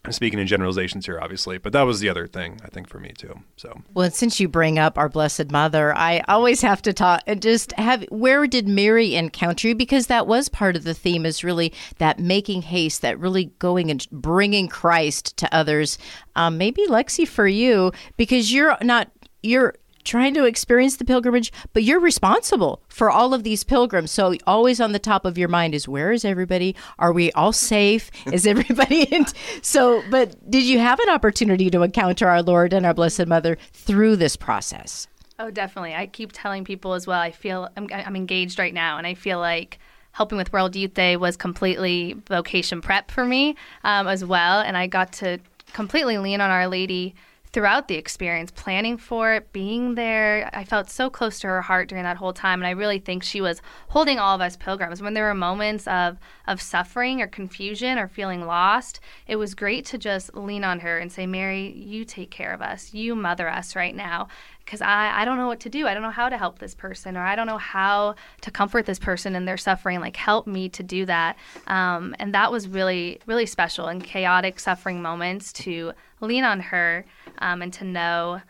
I'm 0.05 0.11
speaking 0.11 0.41
in 0.41 0.49
generalizations 0.49 1.07
here, 1.07 1.21
obviously, 1.21 1.59
but 1.59 1.73
that 1.75 1.83
was 1.83 2.01
the 2.01 2.09
other 2.09 2.27
thing 2.27 2.59
I 2.65 2.69
think 2.69 2.89
for 2.89 2.99
me 2.99 3.13
too. 3.17 3.39
So, 3.57 3.83
well, 3.95 4.11
since 4.11 4.41
you 4.41 4.49
bring 4.49 4.77
up 4.77 4.99
our 4.99 5.09
Blessed 5.09 5.53
Mother, 5.53 5.97
I 5.97 6.25
always 6.27 6.61
have 6.63 6.83
to 6.83 6.93
talk 6.93 7.23
and 7.27 7.41
just 7.41 7.73
have 7.73 8.05
where 8.11 8.49
did 8.49 8.67
Mary 8.67 9.15
encounter 9.15 9.69
you? 9.69 9.77
Because 9.77 10.09
that 10.09 10.27
was 10.27 10.49
part 10.49 10.75
of 10.75 10.83
the 10.83 10.95
theme 10.95 11.25
is 11.25 11.45
really 11.45 11.73
that 11.99 12.19
making 12.19 12.63
haste, 12.63 13.03
that 13.03 13.19
really 13.21 13.47
going 13.61 13.93
and 13.93 14.05
bringing 14.11 14.67
Christ 14.67 15.37
to 15.37 15.55
others. 15.55 15.99
Um, 16.35 16.59
maybe 16.59 16.85
Lexie 16.89 17.29
for 17.29 17.47
you 17.47 17.93
because 18.17 18.53
you're 18.53 18.77
not 18.83 19.09
you're 19.43 19.75
trying 20.05 20.35
to 20.35 20.45
experience 20.45 20.97
the 20.97 21.05
pilgrimage, 21.05 21.53
but 21.73 21.83
you're 21.83 22.01
responsible 22.01 22.83
for 22.89 23.11
all 23.11 23.35
of 23.35 23.45
these 23.45 23.65
pilgrims. 23.65 24.11
So 24.11 24.35
always 24.47 24.81
on 24.81 24.93
the 24.93 24.99
top 24.99 25.25
of 25.25 25.39
your 25.39 25.49
mind 25.49 25.75
is 25.75 25.89
where 25.89 26.13
is 26.13 26.25
everybody? 26.25 26.75
Are 26.99 27.13
we 27.13 27.33
all 27.33 27.53
safe? 27.53 28.11
Is 28.33 28.47
everybody 28.47 29.03
in? 29.11 29.27
So, 29.63 30.03
but 30.11 30.51
did 30.51 30.65
you 30.65 30.79
have 30.79 30.99
an 31.01 31.09
opportunity 31.09 31.71
to 31.71 31.83
encounter 31.83 32.29
our 32.29 32.43
Lord 32.43 32.73
and 32.73 32.87
our 32.87 32.95
Blessed 32.95 33.27
Mother 33.27 33.59
through 33.73 34.17
this 34.17 34.37
process? 34.37 35.09
Oh, 35.39 35.51
definitely. 35.51 35.95
I 35.95 36.07
keep 36.07 36.31
telling 36.33 36.65
people 36.65 36.95
as 36.95 37.07
well. 37.07 37.21
I 37.21 37.31
feel 37.31 37.69
I'm, 37.77 37.89
I'm 37.91 38.17
engaged 38.17 38.59
right 38.59 38.75
now, 38.75 38.99
and 38.99 39.07
I 39.07 39.15
feel 39.15 39.39
like 39.39 39.79
helping 40.13 40.39
with 40.39 40.53
World 40.53 40.77
Youth 40.77 40.95
Day 40.95 41.17
was 41.17 41.37
completely 41.37 42.15
vocation 42.29 42.81
prep 42.81 43.11
for 43.11 43.25
me 43.25 43.57
um, 43.83 44.07
as 44.07 44.25
well, 44.25 44.61
and 44.61 44.77
I 44.77 44.87
got 44.87 45.13
to 45.15 45.39
completely 45.73 46.19
lean 46.19 46.41
on 46.41 46.51
Our 46.51 46.69
Lady 46.69 47.15
throughout 47.53 47.87
the 47.87 47.97
experience, 47.97 48.51
planning 48.51 48.97
for 48.97 49.35
it, 49.35 49.53
being 49.53 49.95
there. 49.95 50.49
I 50.55 50.65
felt 50.65 50.89
so 50.89 51.11
close 51.11 51.39
to 51.41 51.49
her 51.49 51.61
heart 51.61 51.89
during 51.89 52.05
that 52.05 52.17
whole 52.17 52.33
time. 52.33 52.61
And 52.61 52.67
I 52.67 52.71
really 52.71 52.99
think 52.99 53.23
she 53.23 53.43
was 53.43 53.61
holding 53.89 54.19
all 54.19 54.35
of 54.35 54.41
us 54.41 54.57
pilgrims. 54.57 55.03
When 55.03 55.13
there 55.13 55.25
were 55.25 55.35
moments 55.35 55.87
of, 55.87 56.19
of 56.47 56.63
suffering 56.63 57.21
or 57.21 57.27
confusion 57.27 57.99
or 57.99 58.09
feeling 58.09 58.47
lost, 58.47 59.01
it 59.27 59.37
was 59.37 59.55
great 59.55 59.85
to 59.87 59.99
just 59.99 60.35
lean 60.35 60.65
on 60.65 60.81
her 60.81 60.99
and 60.99 61.13
say, 61.13 61.27
Mary, 61.27 61.73
you 61.73 62.07
take 62.07 62.31
care 62.31 62.55
of 62.55 62.63
us. 62.63 62.95
You 62.95 63.15
mother 63.15 63.49
us 63.49 63.77
right 63.77 63.95
now. 63.95 64.29
Because 64.65 64.81
I, 64.81 65.21
I 65.21 65.25
don't 65.25 65.39
know 65.39 65.49
what 65.49 65.61
to 65.61 65.69
do. 65.69 65.89
I 65.89 65.93
don't 65.93 66.05
know 66.05 66.11
how 66.11 66.29
to 66.29 66.39
help 66.39 66.61
this 66.61 66.75
person, 66.75 67.17
or 67.17 67.23
I 67.23 67.35
don't 67.35 67.49
know 67.49 67.59
how 67.59 68.15
to 68.43 68.51
comfort 68.51 68.87
this 68.87 69.01
person 69.01 69.35
in 69.35 69.45
their 69.45 69.57
suffering. 69.57 70.01
Like, 70.01 70.17
help 70.17 70.47
me 70.47 70.69
to 70.71 70.85
do 70.85 71.05
that. 71.07 71.37
Um, 71.67 72.15
and 72.21 72.33
that 72.33 72.53
was 72.53 72.69
really, 72.69 73.19
really 73.27 73.45
special 73.45 73.89
in 73.89 74.01
chaotic 74.01 74.61
suffering 74.61 75.03
moments 75.03 75.53
to 75.55 75.93
lean 76.21 76.45
on 76.45 76.61
her 76.61 77.05
um, 77.39 77.63
and 77.63 77.73
to 77.75 77.85
know 77.85 78.41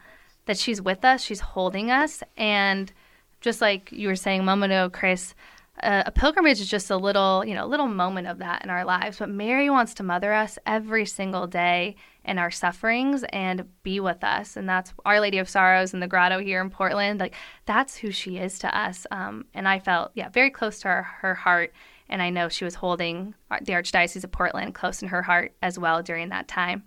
that 0.46 0.58
she's 0.58 0.82
with 0.82 1.04
us, 1.04 1.22
she's 1.22 1.40
holding 1.40 1.90
us. 1.90 2.22
And 2.36 2.92
just 3.40 3.60
like 3.60 3.90
you 3.92 4.08
were 4.08 4.16
saying 4.16 4.40
a 4.40 4.44
moment 4.44 4.72
ago, 4.72 4.90
Chris, 4.90 5.34
uh, 5.82 6.02
a 6.06 6.10
pilgrimage 6.10 6.60
is 6.60 6.68
just 6.68 6.90
a 6.90 6.96
little, 6.96 7.44
you 7.44 7.54
know, 7.54 7.66
little 7.66 7.88
moment 7.88 8.28
of 8.28 8.38
that 8.38 8.62
in 8.62 8.70
our 8.70 8.84
lives. 8.84 9.18
But 9.18 9.30
Mary 9.30 9.70
wants 9.70 9.94
to 9.94 10.02
mother 10.02 10.32
us 10.32 10.58
every 10.66 11.06
single 11.06 11.46
day 11.46 11.96
in 12.24 12.38
our 12.38 12.50
sufferings 12.50 13.24
and 13.30 13.66
be 13.82 13.98
with 13.98 14.22
us. 14.22 14.56
And 14.56 14.68
that's 14.68 14.92
Our 15.04 15.20
Lady 15.20 15.38
of 15.38 15.48
Sorrows 15.48 15.94
in 15.94 16.00
the 16.00 16.06
grotto 16.06 16.38
here 16.38 16.60
in 16.60 16.70
Portland. 16.70 17.20
Like 17.20 17.34
that's 17.66 17.96
who 17.96 18.10
she 18.10 18.38
is 18.38 18.58
to 18.60 18.78
us. 18.78 19.06
Um, 19.10 19.46
and 19.54 19.66
I 19.66 19.78
felt, 19.78 20.12
yeah, 20.14 20.28
very 20.28 20.50
close 20.50 20.80
to 20.80 20.88
her, 20.88 21.02
her 21.02 21.34
heart. 21.34 21.72
And 22.08 22.20
I 22.20 22.30
know 22.30 22.48
she 22.48 22.64
was 22.64 22.74
holding 22.74 23.34
the 23.62 23.72
Archdiocese 23.72 24.22
of 24.22 24.30
Portland 24.30 24.74
close 24.74 25.02
in 25.02 25.08
her 25.08 25.22
heart 25.22 25.52
as 25.62 25.78
well 25.78 26.02
during 26.02 26.28
that 26.28 26.46
time. 26.46 26.84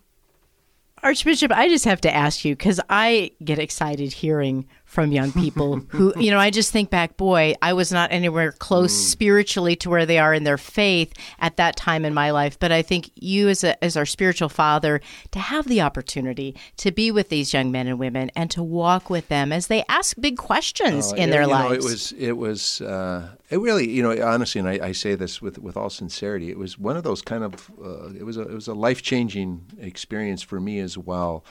Archbishop, 1.04 1.52
I 1.52 1.68
just 1.68 1.86
have 1.86 2.02
to 2.02 2.14
ask 2.14 2.46
you 2.46 2.56
because 2.56 2.80
I 2.90 3.32
get 3.44 3.60
excited 3.60 4.14
hearing 4.14 4.68
from 4.86 5.12
young 5.12 5.32
people 5.32 5.76
who, 5.90 6.14
you 6.18 6.32
know, 6.32 6.40
I 6.40 6.52
just 6.52 6.72
think 6.72 6.90
back, 6.90 7.18
boy, 7.18 7.56
I 7.62 7.74
was 7.74 7.92
not 7.92 8.12
anywhere 8.12 8.52
close 8.54 8.94
mm. 8.94 9.10
spiritually 9.10 9.76
to 9.78 9.90
where 9.90 10.06
they 10.06 10.20
are 10.20 10.34
in 10.34 10.44
their 10.44 10.58
faith 10.58 11.14
at 11.40 11.58
that 11.58 11.76
time 11.76 12.06
in 12.06 12.14
my 12.14 12.32
life. 12.32 12.58
But 12.58 12.72
I 12.72 12.82
think 12.82 13.10
you, 13.16 13.50
as, 13.50 13.64
a, 13.64 13.84
as 13.84 13.98
our 13.98 14.06
spiritual 14.06 14.48
father, 14.48 15.02
to 15.32 15.40
have 15.40 15.68
the 15.68 15.82
opportunity 15.82 16.56
to 16.78 16.92
be 16.92 17.12
with 17.12 17.30
these 17.30 17.54
young 17.54 17.72
men 17.72 17.88
and 17.88 18.00
women 18.00 18.32
and 18.36 18.50
to 18.52 18.64
walk 18.64 19.10
with 19.10 19.28
them 19.28 19.52
as 19.52 19.68
they 19.68 19.84
ask 19.90 20.16
big 20.20 20.38
questions 20.38 21.12
uh, 21.12 21.16
in 21.16 21.30
their 21.30 21.48
lives. 21.48 21.70
Know, 21.70 21.90
it 21.90 21.92
was, 21.92 22.12
it 22.14 22.38
was, 22.38 22.82
uh, 22.82 23.30
it 23.50 23.58
really, 23.58 23.90
you 23.90 24.04
know, 24.04 24.26
honestly, 24.26 24.60
and 24.60 24.70
I, 24.70 24.80
I, 24.88 24.92
say 24.92 25.16
this 25.16 25.42
with, 25.42 25.60
with 25.60 25.76
all 25.76 25.90
sincerity, 25.90 26.50
it 26.50 26.58
was 26.58 26.80
one 26.80 26.96
of 26.96 27.04
those 27.04 27.22
kind 27.22 27.44
of, 27.44 27.72
uh, 27.84 28.10
it 28.18 28.24
was 28.24 28.38
a, 28.38 28.44
it 28.44 28.54
was 28.54 28.68
a 28.68 28.74
life 28.74 29.02
changing 29.02 29.66
experience 29.80 30.42
for 30.42 30.60
me 30.60 30.80
as 30.80 30.98
well. 30.98 31.44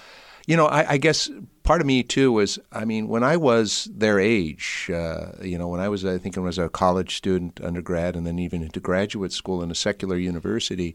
You 0.46 0.56
know, 0.56 0.66
I, 0.66 0.92
I, 0.92 0.96
guess 0.98 1.30
part 1.62 1.80
of 1.80 1.86
me 1.86 2.02
too 2.02 2.30
was, 2.32 2.58
I 2.70 2.84
mean, 2.84 3.08
when 3.08 3.24
I 3.24 3.38
was 3.38 3.88
their 3.90 4.20
age, 4.20 4.90
uh, 4.92 5.32
you 5.42 5.56
know, 5.56 5.68
when 5.68 5.80
I 5.80 5.88
was, 5.88 6.04
I 6.04 6.18
think 6.18 6.36
I 6.36 6.40
was 6.40 6.58
a 6.58 6.68
college 6.68 7.16
student, 7.16 7.60
undergrad, 7.62 8.14
and 8.14 8.26
then 8.26 8.38
even 8.38 8.62
into 8.62 8.78
graduate 8.78 9.32
school 9.32 9.62
in 9.62 9.70
a 9.70 9.74
secular 9.74 10.18
university, 10.18 10.94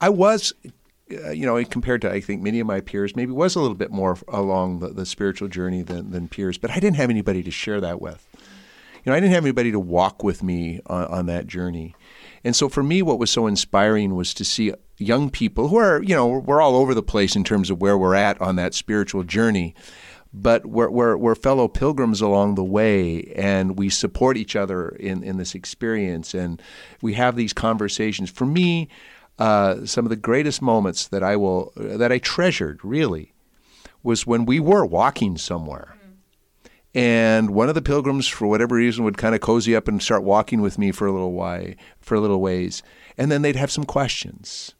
I 0.00 0.10
was 0.10 0.52
uh, 1.12 1.30
you 1.30 1.44
know, 1.44 1.62
compared 1.64 2.00
to 2.02 2.10
I 2.10 2.20
think 2.20 2.42
many 2.42 2.60
of 2.60 2.66
my 2.66 2.80
peers, 2.80 3.14
maybe 3.14 3.32
was 3.32 3.56
a 3.56 3.60
little 3.60 3.76
bit 3.76 3.90
more 3.90 4.16
along 4.28 4.78
the, 4.78 4.88
the 4.88 5.04
spiritual 5.04 5.48
journey 5.48 5.82
than, 5.82 6.10
than 6.10 6.28
peers. 6.28 6.56
But 6.56 6.70
I 6.70 6.80
didn't 6.80 6.96
have 6.96 7.10
anybody 7.10 7.42
to 7.42 7.50
share 7.50 7.80
that 7.80 8.00
with. 8.00 8.26
You 9.04 9.10
know, 9.10 9.16
I 9.16 9.20
didn't 9.20 9.34
have 9.34 9.44
anybody 9.44 9.70
to 9.72 9.80
walk 9.80 10.24
with 10.24 10.42
me 10.42 10.80
on, 10.86 11.04
on 11.06 11.26
that 11.26 11.46
journey. 11.46 11.94
And 12.44 12.54
so 12.54 12.68
for 12.68 12.82
me, 12.82 13.02
what 13.02 13.18
was 13.18 13.30
so 13.30 13.46
inspiring 13.46 14.14
was 14.14 14.34
to 14.34 14.44
see 14.44 14.72
young 14.98 15.30
people 15.30 15.68
who 15.68 15.76
are, 15.76 16.02
you 16.02 16.14
know, 16.14 16.26
we're 16.26 16.60
all 16.60 16.76
over 16.76 16.94
the 16.94 17.02
place 17.02 17.34
in 17.34 17.42
terms 17.42 17.70
of 17.70 17.80
where 17.80 17.96
we're 17.96 18.14
at 18.14 18.40
on 18.40 18.56
that 18.56 18.74
spiritual 18.74 19.24
journey 19.24 19.74
but 20.36 20.66
we're, 20.66 20.90
we're, 20.90 21.16
we're, 21.16 21.36
fellow 21.36 21.68
pilgrims 21.68 22.20
along 22.20 22.56
the 22.56 22.64
way 22.64 23.32
and 23.36 23.78
we 23.78 23.88
support 23.88 24.36
each 24.36 24.56
other 24.56 24.88
in, 24.88 25.22
in 25.22 25.36
this 25.36 25.54
experience 25.54 26.34
and 26.34 26.60
we 27.00 27.12
have 27.14 27.36
these 27.36 27.52
conversations. 27.52 28.30
For 28.30 28.44
me 28.44 28.88
uh, 29.38 29.84
some 29.84 30.04
of 30.06 30.10
the 30.10 30.16
greatest 30.16 30.62
moments 30.62 31.08
that 31.08 31.22
i 31.22 31.34
will 31.36 31.72
that 31.76 32.12
i 32.12 32.18
treasured 32.18 32.84
really 32.84 33.32
was 34.02 34.26
when 34.26 34.44
we 34.44 34.60
were 34.60 34.86
walking 34.86 35.36
somewhere 35.36 35.93
and 36.94 37.50
one 37.50 37.68
of 37.68 37.74
the 37.74 37.82
pilgrims 37.82 38.26
for 38.28 38.46
whatever 38.46 38.76
reason 38.76 39.04
would 39.04 39.18
kind 39.18 39.34
of 39.34 39.40
cozy 39.40 39.74
up 39.74 39.88
and 39.88 40.02
start 40.02 40.22
walking 40.22 40.60
with 40.60 40.78
me 40.78 40.92
for 40.92 41.06
a 41.06 41.12
little 41.12 41.32
while 41.32 41.72
for 42.00 42.14
a 42.14 42.20
little 42.20 42.40
ways 42.40 42.82
and 43.18 43.30
then 43.30 43.42
they'd 43.42 43.56
have 43.56 43.70
some 43.70 43.84
questions 43.84 44.74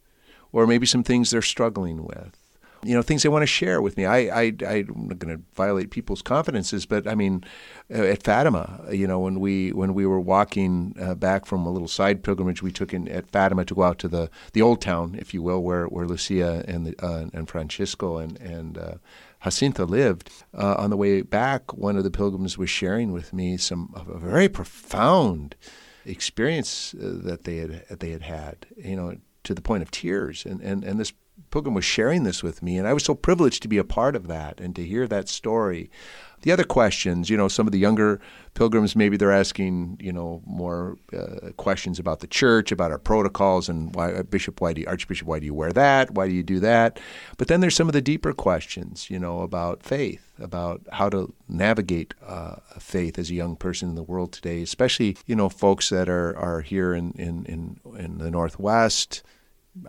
or 0.52 0.66
maybe 0.66 0.86
some 0.86 1.02
things 1.02 1.30
they're 1.30 1.42
struggling 1.42 2.04
with 2.04 2.36
you 2.84 2.94
know 2.94 3.02
things 3.02 3.22
they 3.22 3.28
want 3.28 3.42
to 3.42 3.46
share 3.46 3.80
with 3.80 3.96
me. 3.96 4.04
I, 4.04 4.18
I 4.18 4.42
I'm 4.68 5.08
not 5.08 5.18
going 5.18 5.36
to 5.36 5.42
violate 5.54 5.90
people's 5.90 6.22
confidences, 6.22 6.86
but 6.86 7.08
I 7.08 7.14
mean, 7.14 7.44
uh, 7.92 8.02
at 8.02 8.22
Fatima, 8.22 8.84
you 8.92 9.06
know, 9.06 9.18
when 9.18 9.40
we 9.40 9.72
when 9.72 9.94
we 9.94 10.06
were 10.06 10.20
walking 10.20 10.94
uh, 11.00 11.14
back 11.14 11.46
from 11.46 11.66
a 11.66 11.70
little 11.70 11.88
side 11.88 12.22
pilgrimage 12.22 12.62
we 12.62 12.70
took 12.70 12.92
in 12.92 13.08
at 13.08 13.30
Fatima 13.30 13.64
to 13.64 13.74
go 13.74 13.82
out 13.82 13.98
to 14.00 14.08
the 14.08 14.30
the 14.52 14.62
old 14.62 14.80
town, 14.80 15.16
if 15.18 15.32
you 15.34 15.42
will, 15.42 15.62
where 15.62 15.86
where 15.86 16.06
Lucia 16.06 16.64
and 16.68 16.86
the, 16.86 17.04
uh, 17.04 17.26
and 17.32 17.48
Francisco 17.48 18.18
and 18.18 18.38
and 18.40 18.78
uh, 18.78 18.94
Jacinta 19.44 19.84
lived. 19.84 20.30
Uh, 20.56 20.74
on 20.78 20.90
the 20.90 20.96
way 20.96 21.22
back, 21.22 21.72
one 21.74 21.96
of 21.96 22.04
the 22.04 22.10
pilgrims 22.10 22.58
was 22.58 22.70
sharing 22.70 23.12
with 23.12 23.32
me 23.32 23.56
some 23.56 23.92
a 23.94 24.18
very 24.18 24.48
profound 24.48 25.54
experience 26.06 26.94
uh, 26.94 27.18
that 27.22 27.44
they 27.44 27.56
had 27.58 27.84
they 28.00 28.10
had 28.10 28.22
had. 28.22 28.66
You 28.76 28.96
know, 28.96 29.16
to 29.44 29.54
the 29.54 29.62
point 29.62 29.82
of 29.82 29.90
tears, 29.90 30.44
and 30.46 30.60
and 30.60 30.82
and 30.82 30.98
this 30.98 31.12
Pilgrim 31.50 31.74
was 31.74 31.84
sharing 31.84 32.24
this 32.24 32.42
with 32.42 32.62
me, 32.62 32.78
and 32.78 32.86
I 32.86 32.92
was 32.92 33.04
so 33.04 33.14
privileged 33.14 33.62
to 33.62 33.68
be 33.68 33.78
a 33.78 33.84
part 33.84 34.16
of 34.16 34.26
that 34.28 34.60
and 34.60 34.74
to 34.76 34.84
hear 34.84 35.06
that 35.06 35.28
story. 35.28 35.90
The 36.44 36.52
other 36.52 36.64
questions, 36.64 37.30
you 37.30 37.38
know, 37.38 37.48
some 37.48 37.66
of 37.66 37.72
the 37.72 37.78
younger 37.78 38.20
pilgrims, 38.52 38.94
maybe 38.94 39.16
they're 39.16 39.32
asking, 39.32 39.96
you 39.98 40.12
know, 40.12 40.42
more 40.44 40.98
uh, 41.10 41.52
questions 41.56 41.98
about 41.98 42.20
the 42.20 42.26
church, 42.26 42.70
about 42.70 42.90
our 42.90 42.98
protocols, 42.98 43.66
and 43.66 43.94
why, 43.94 44.12
uh, 44.12 44.22
Bishop, 44.24 44.60
why 44.60 44.74
do 44.74 44.82
you, 44.82 44.86
Archbishop, 44.86 45.26
why 45.26 45.38
do 45.38 45.46
you 45.46 45.54
wear 45.54 45.72
that? 45.72 46.10
Why 46.10 46.28
do 46.28 46.34
you 46.34 46.42
do 46.42 46.60
that? 46.60 47.00
But 47.38 47.48
then 47.48 47.60
there's 47.60 47.74
some 47.74 47.88
of 47.88 47.94
the 47.94 48.02
deeper 48.02 48.34
questions, 48.34 49.08
you 49.08 49.18
know, 49.18 49.40
about 49.40 49.82
faith, 49.82 50.32
about 50.38 50.82
how 50.92 51.08
to 51.08 51.32
navigate 51.48 52.12
uh, 52.22 52.56
faith 52.78 53.18
as 53.18 53.30
a 53.30 53.34
young 53.34 53.56
person 53.56 53.88
in 53.88 53.94
the 53.94 54.02
world 54.02 54.30
today, 54.30 54.60
especially, 54.60 55.16
you 55.24 55.34
know, 55.34 55.48
folks 55.48 55.88
that 55.88 56.10
are, 56.10 56.36
are 56.36 56.60
here 56.60 56.92
in, 56.92 57.12
in, 57.12 57.46
in, 57.46 57.80
in 57.98 58.18
the 58.18 58.30
Northwest. 58.30 59.22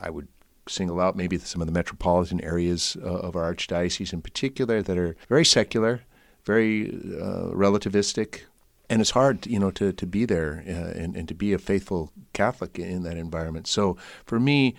I 0.01 0.09
would 0.09 0.29
single 0.69 1.01
out 1.01 1.17
maybe 1.17 1.37
some 1.37 1.61
of 1.61 1.67
the 1.67 1.73
metropolitan 1.73 2.41
areas 2.41 2.95
uh, 3.03 3.07
of 3.07 3.35
our 3.35 3.53
archdiocese 3.53 4.13
in 4.13 4.21
particular 4.21 4.81
that 4.81 4.97
are 4.97 5.17
very 5.27 5.43
secular, 5.43 6.03
very 6.45 6.89
uh, 6.89 7.49
relativistic, 7.51 8.41
and 8.89 9.01
it's 9.01 9.11
hard, 9.11 9.47
you 9.47 9.59
know, 9.59 9.71
to, 9.71 9.91
to 9.93 10.05
be 10.05 10.25
there 10.25 10.63
uh, 10.67 10.99
and, 10.99 11.15
and 11.15 11.27
to 11.27 11.33
be 11.33 11.53
a 11.53 11.57
faithful 11.57 12.11
Catholic 12.33 12.77
in 12.77 13.03
that 13.03 13.17
environment. 13.17 13.67
So 13.67 13.97
for 14.25 14.39
me, 14.39 14.75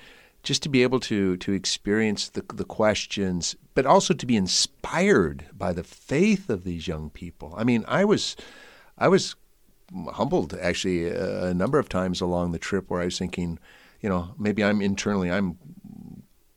just 0.47 0.63
to 0.63 0.69
be 0.69 0.85
able 0.85 1.01
to 1.01 1.37
to 1.39 1.53
experience 1.53 2.29
the 2.29 2.45
the 2.55 2.65
questions, 2.65 3.57
but 3.75 3.85
also 3.85 4.15
to 4.15 4.27
be 4.27 4.37
inspired 4.37 5.47
by 5.53 5.73
the 5.73 5.83
faith 5.83 6.49
of 6.49 6.63
these 6.63 6.87
young 6.87 7.11
people. 7.11 7.53
I 7.57 7.65
mean, 7.65 7.85
I 7.89 8.05
was 8.05 8.37
I 8.97 9.09
was 9.09 9.35
humbled 10.13 10.55
actually 10.55 11.09
a, 11.09 11.47
a 11.47 11.55
number 11.55 11.81
of 11.81 11.89
times 11.89 12.21
along 12.21 12.53
the 12.53 12.61
trip 12.61 12.89
where 12.89 13.03
I 13.03 13.07
was 13.07 13.19
thinking, 13.19 13.59
you 14.01 14.09
know, 14.09 14.35
maybe 14.39 14.63
I'm 14.63 14.81
internally 14.81 15.33
I'm 15.33 15.59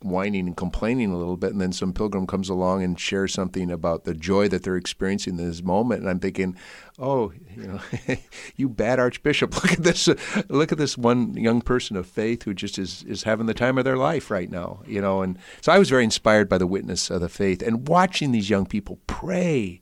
whining 0.01 0.47
and 0.47 0.55
complaining 0.57 1.11
a 1.11 1.17
little 1.17 1.37
bit, 1.37 1.51
and 1.51 1.59
then 1.59 1.73
some 1.73 1.93
pilgrim 1.93 2.25
comes 2.25 2.49
along 2.49 2.83
and 2.83 2.99
shares 2.99 3.33
something 3.33 3.69
about 3.69 4.03
the 4.03 4.13
joy 4.13 4.47
that 4.47 4.63
they're 4.63 4.77
experiencing 4.77 5.37
in 5.37 5.45
this 5.45 5.61
moment, 5.61 6.01
and 6.01 6.09
I'm 6.09 6.19
thinking, 6.19 6.55
oh, 6.97 7.33
you 7.55 7.67
know, 7.67 7.79
you 8.55 8.69
bad 8.69 8.99
archbishop, 8.99 9.55
look 9.63 9.73
at 9.73 9.83
this, 9.83 10.07
look 10.47 10.71
at 10.71 10.77
this 10.77 10.97
one 10.97 11.33
young 11.33 11.61
person 11.61 11.97
of 11.97 12.07
faith 12.07 12.43
who 12.43 12.53
just 12.53 12.79
is 12.79 13.03
is 13.03 13.23
having 13.23 13.45
the 13.45 13.53
time 13.53 13.77
of 13.77 13.85
their 13.85 13.97
life 13.97 14.31
right 14.31 14.49
now, 14.49 14.81
you 14.85 15.01
know, 15.01 15.21
and 15.21 15.37
so 15.61 15.71
I 15.71 15.79
was 15.79 15.89
very 15.89 16.03
inspired 16.03 16.49
by 16.49 16.57
the 16.57 16.67
witness 16.67 17.09
of 17.09 17.21
the 17.21 17.29
faith 17.29 17.61
and 17.61 17.87
watching 17.87 18.31
these 18.31 18.49
young 18.49 18.65
people 18.65 18.99
pray 19.07 19.81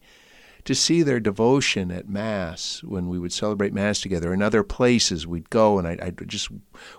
to 0.67 0.75
see 0.75 1.01
their 1.01 1.21
devotion 1.21 1.91
at 1.91 2.09
Mass 2.09 2.83
when 2.83 3.07
we 3.07 3.17
would 3.17 3.31
celebrate 3.31 3.71
Mass 3.71 4.01
together. 4.01 4.33
In 4.33 4.41
other 4.41 4.63
places 4.63 5.25
we'd 5.25 5.49
go, 5.49 5.79
and 5.79 5.87
I'd, 5.87 6.01
I'd 6.01 6.27
just 6.27 6.49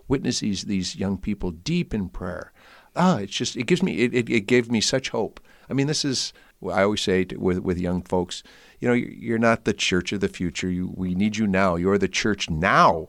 witness 0.09 0.41
these 0.41 0.65
these 0.65 0.97
young 0.97 1.19
people 1.19 1.51
deep 1.51 1.93
in 1.93 2.09
prayer. 2.09 2.51
Ah, 2.99 3.19
it's 3.19 3.33
just 3.33 3.57
it 3.57 3.67
gives 3.67 3.83
me 3.83 3.99
it, 4.01 4.15
it, 4.15 4.29
it 4.29 4.41
gave 4.47 4.71
me 4.71 4.81
such 4.81 5.11
hope. 5.11 5.41
I 5.71 5.73
mean, 5.73 5.87
this 5.87 6.05
is 6.05 6.33
I 6.63 6.83
always 6.83 7.01
say 7.01 7.25
to, 7.25 7.37
with 7.37 7.59
with 7.61 7.79
young 7.79 8.03
folks, 8.03 8.43
you 8.81 8.89
know, 8.89 8.95
you're 8.95 9.39
not 9.39 9.65
the 9.65 9.73
church 9.73 10.13
of 10.13 10.21
the 10.21 10.29
future. 10.29 10.71
You, 10.71 10.93
we 10.95 11.15
need 11.15 11.37
you 11.37 11.47
now. 11.47 11.77
You're 11.77 11.99
the 11.99 12.09
church 12.09 12.51
now. 12.51 13.09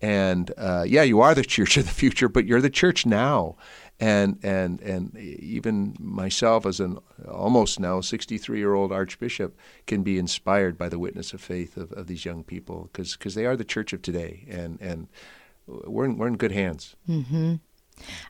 And 0.00 0.50
uh, 0.58 0.84
yeah, 0.86 1.04
you 1.04 1.20
are 1.20 1.34
the 1.34 1.44
church 1.44 1.76
of 1.76 1.84
the 1.84 1.92
future, 1.92 2.28
but 2.28 2.44
you're 2.44 2.60
the 2.60 2.70
church 2.70 3.06
now 3.06 3.56
and 4.02 4.36
and 4.42 4.80
and 4.80 5.16
even 5.16 5.94
myself 6.00 6.66
as 6.66 6.80
an 6.80 6.98
almost 7.30 7.78
now 7.78 8.00
63 8.00 8.58
year 8.58 8.74
old 8.74 8.90
archbishop 8.90 9.56
can 9.86 10.02
be 10.02 10.18
inspired 10.18 10.76
by 10.76 10.88
the 10.88 10.98
witness 10.98 11.32
of 11.32 11.40
faith 11.40 11.76
of, 11.76 11.92
of 11.92 12.08
these 12.08 12.24
young 12.24 12.42
people 12.42 12.90
because 12.92 13.34
they 13.34 13.46
are 13.46 13.56
the 13.56 13.64
church 13.64 13.92
of 13.92 14.02
today 14.02 14.44
and 14.48 14.80
and 14.80 15.06
we're 15.66 16.04
in, 16.04 16.18
we're 16.18 16.26
in 16.26 16.36
good 16.36 16.50
hands 16.50 16.96
mm-hmm. 17.08 17.54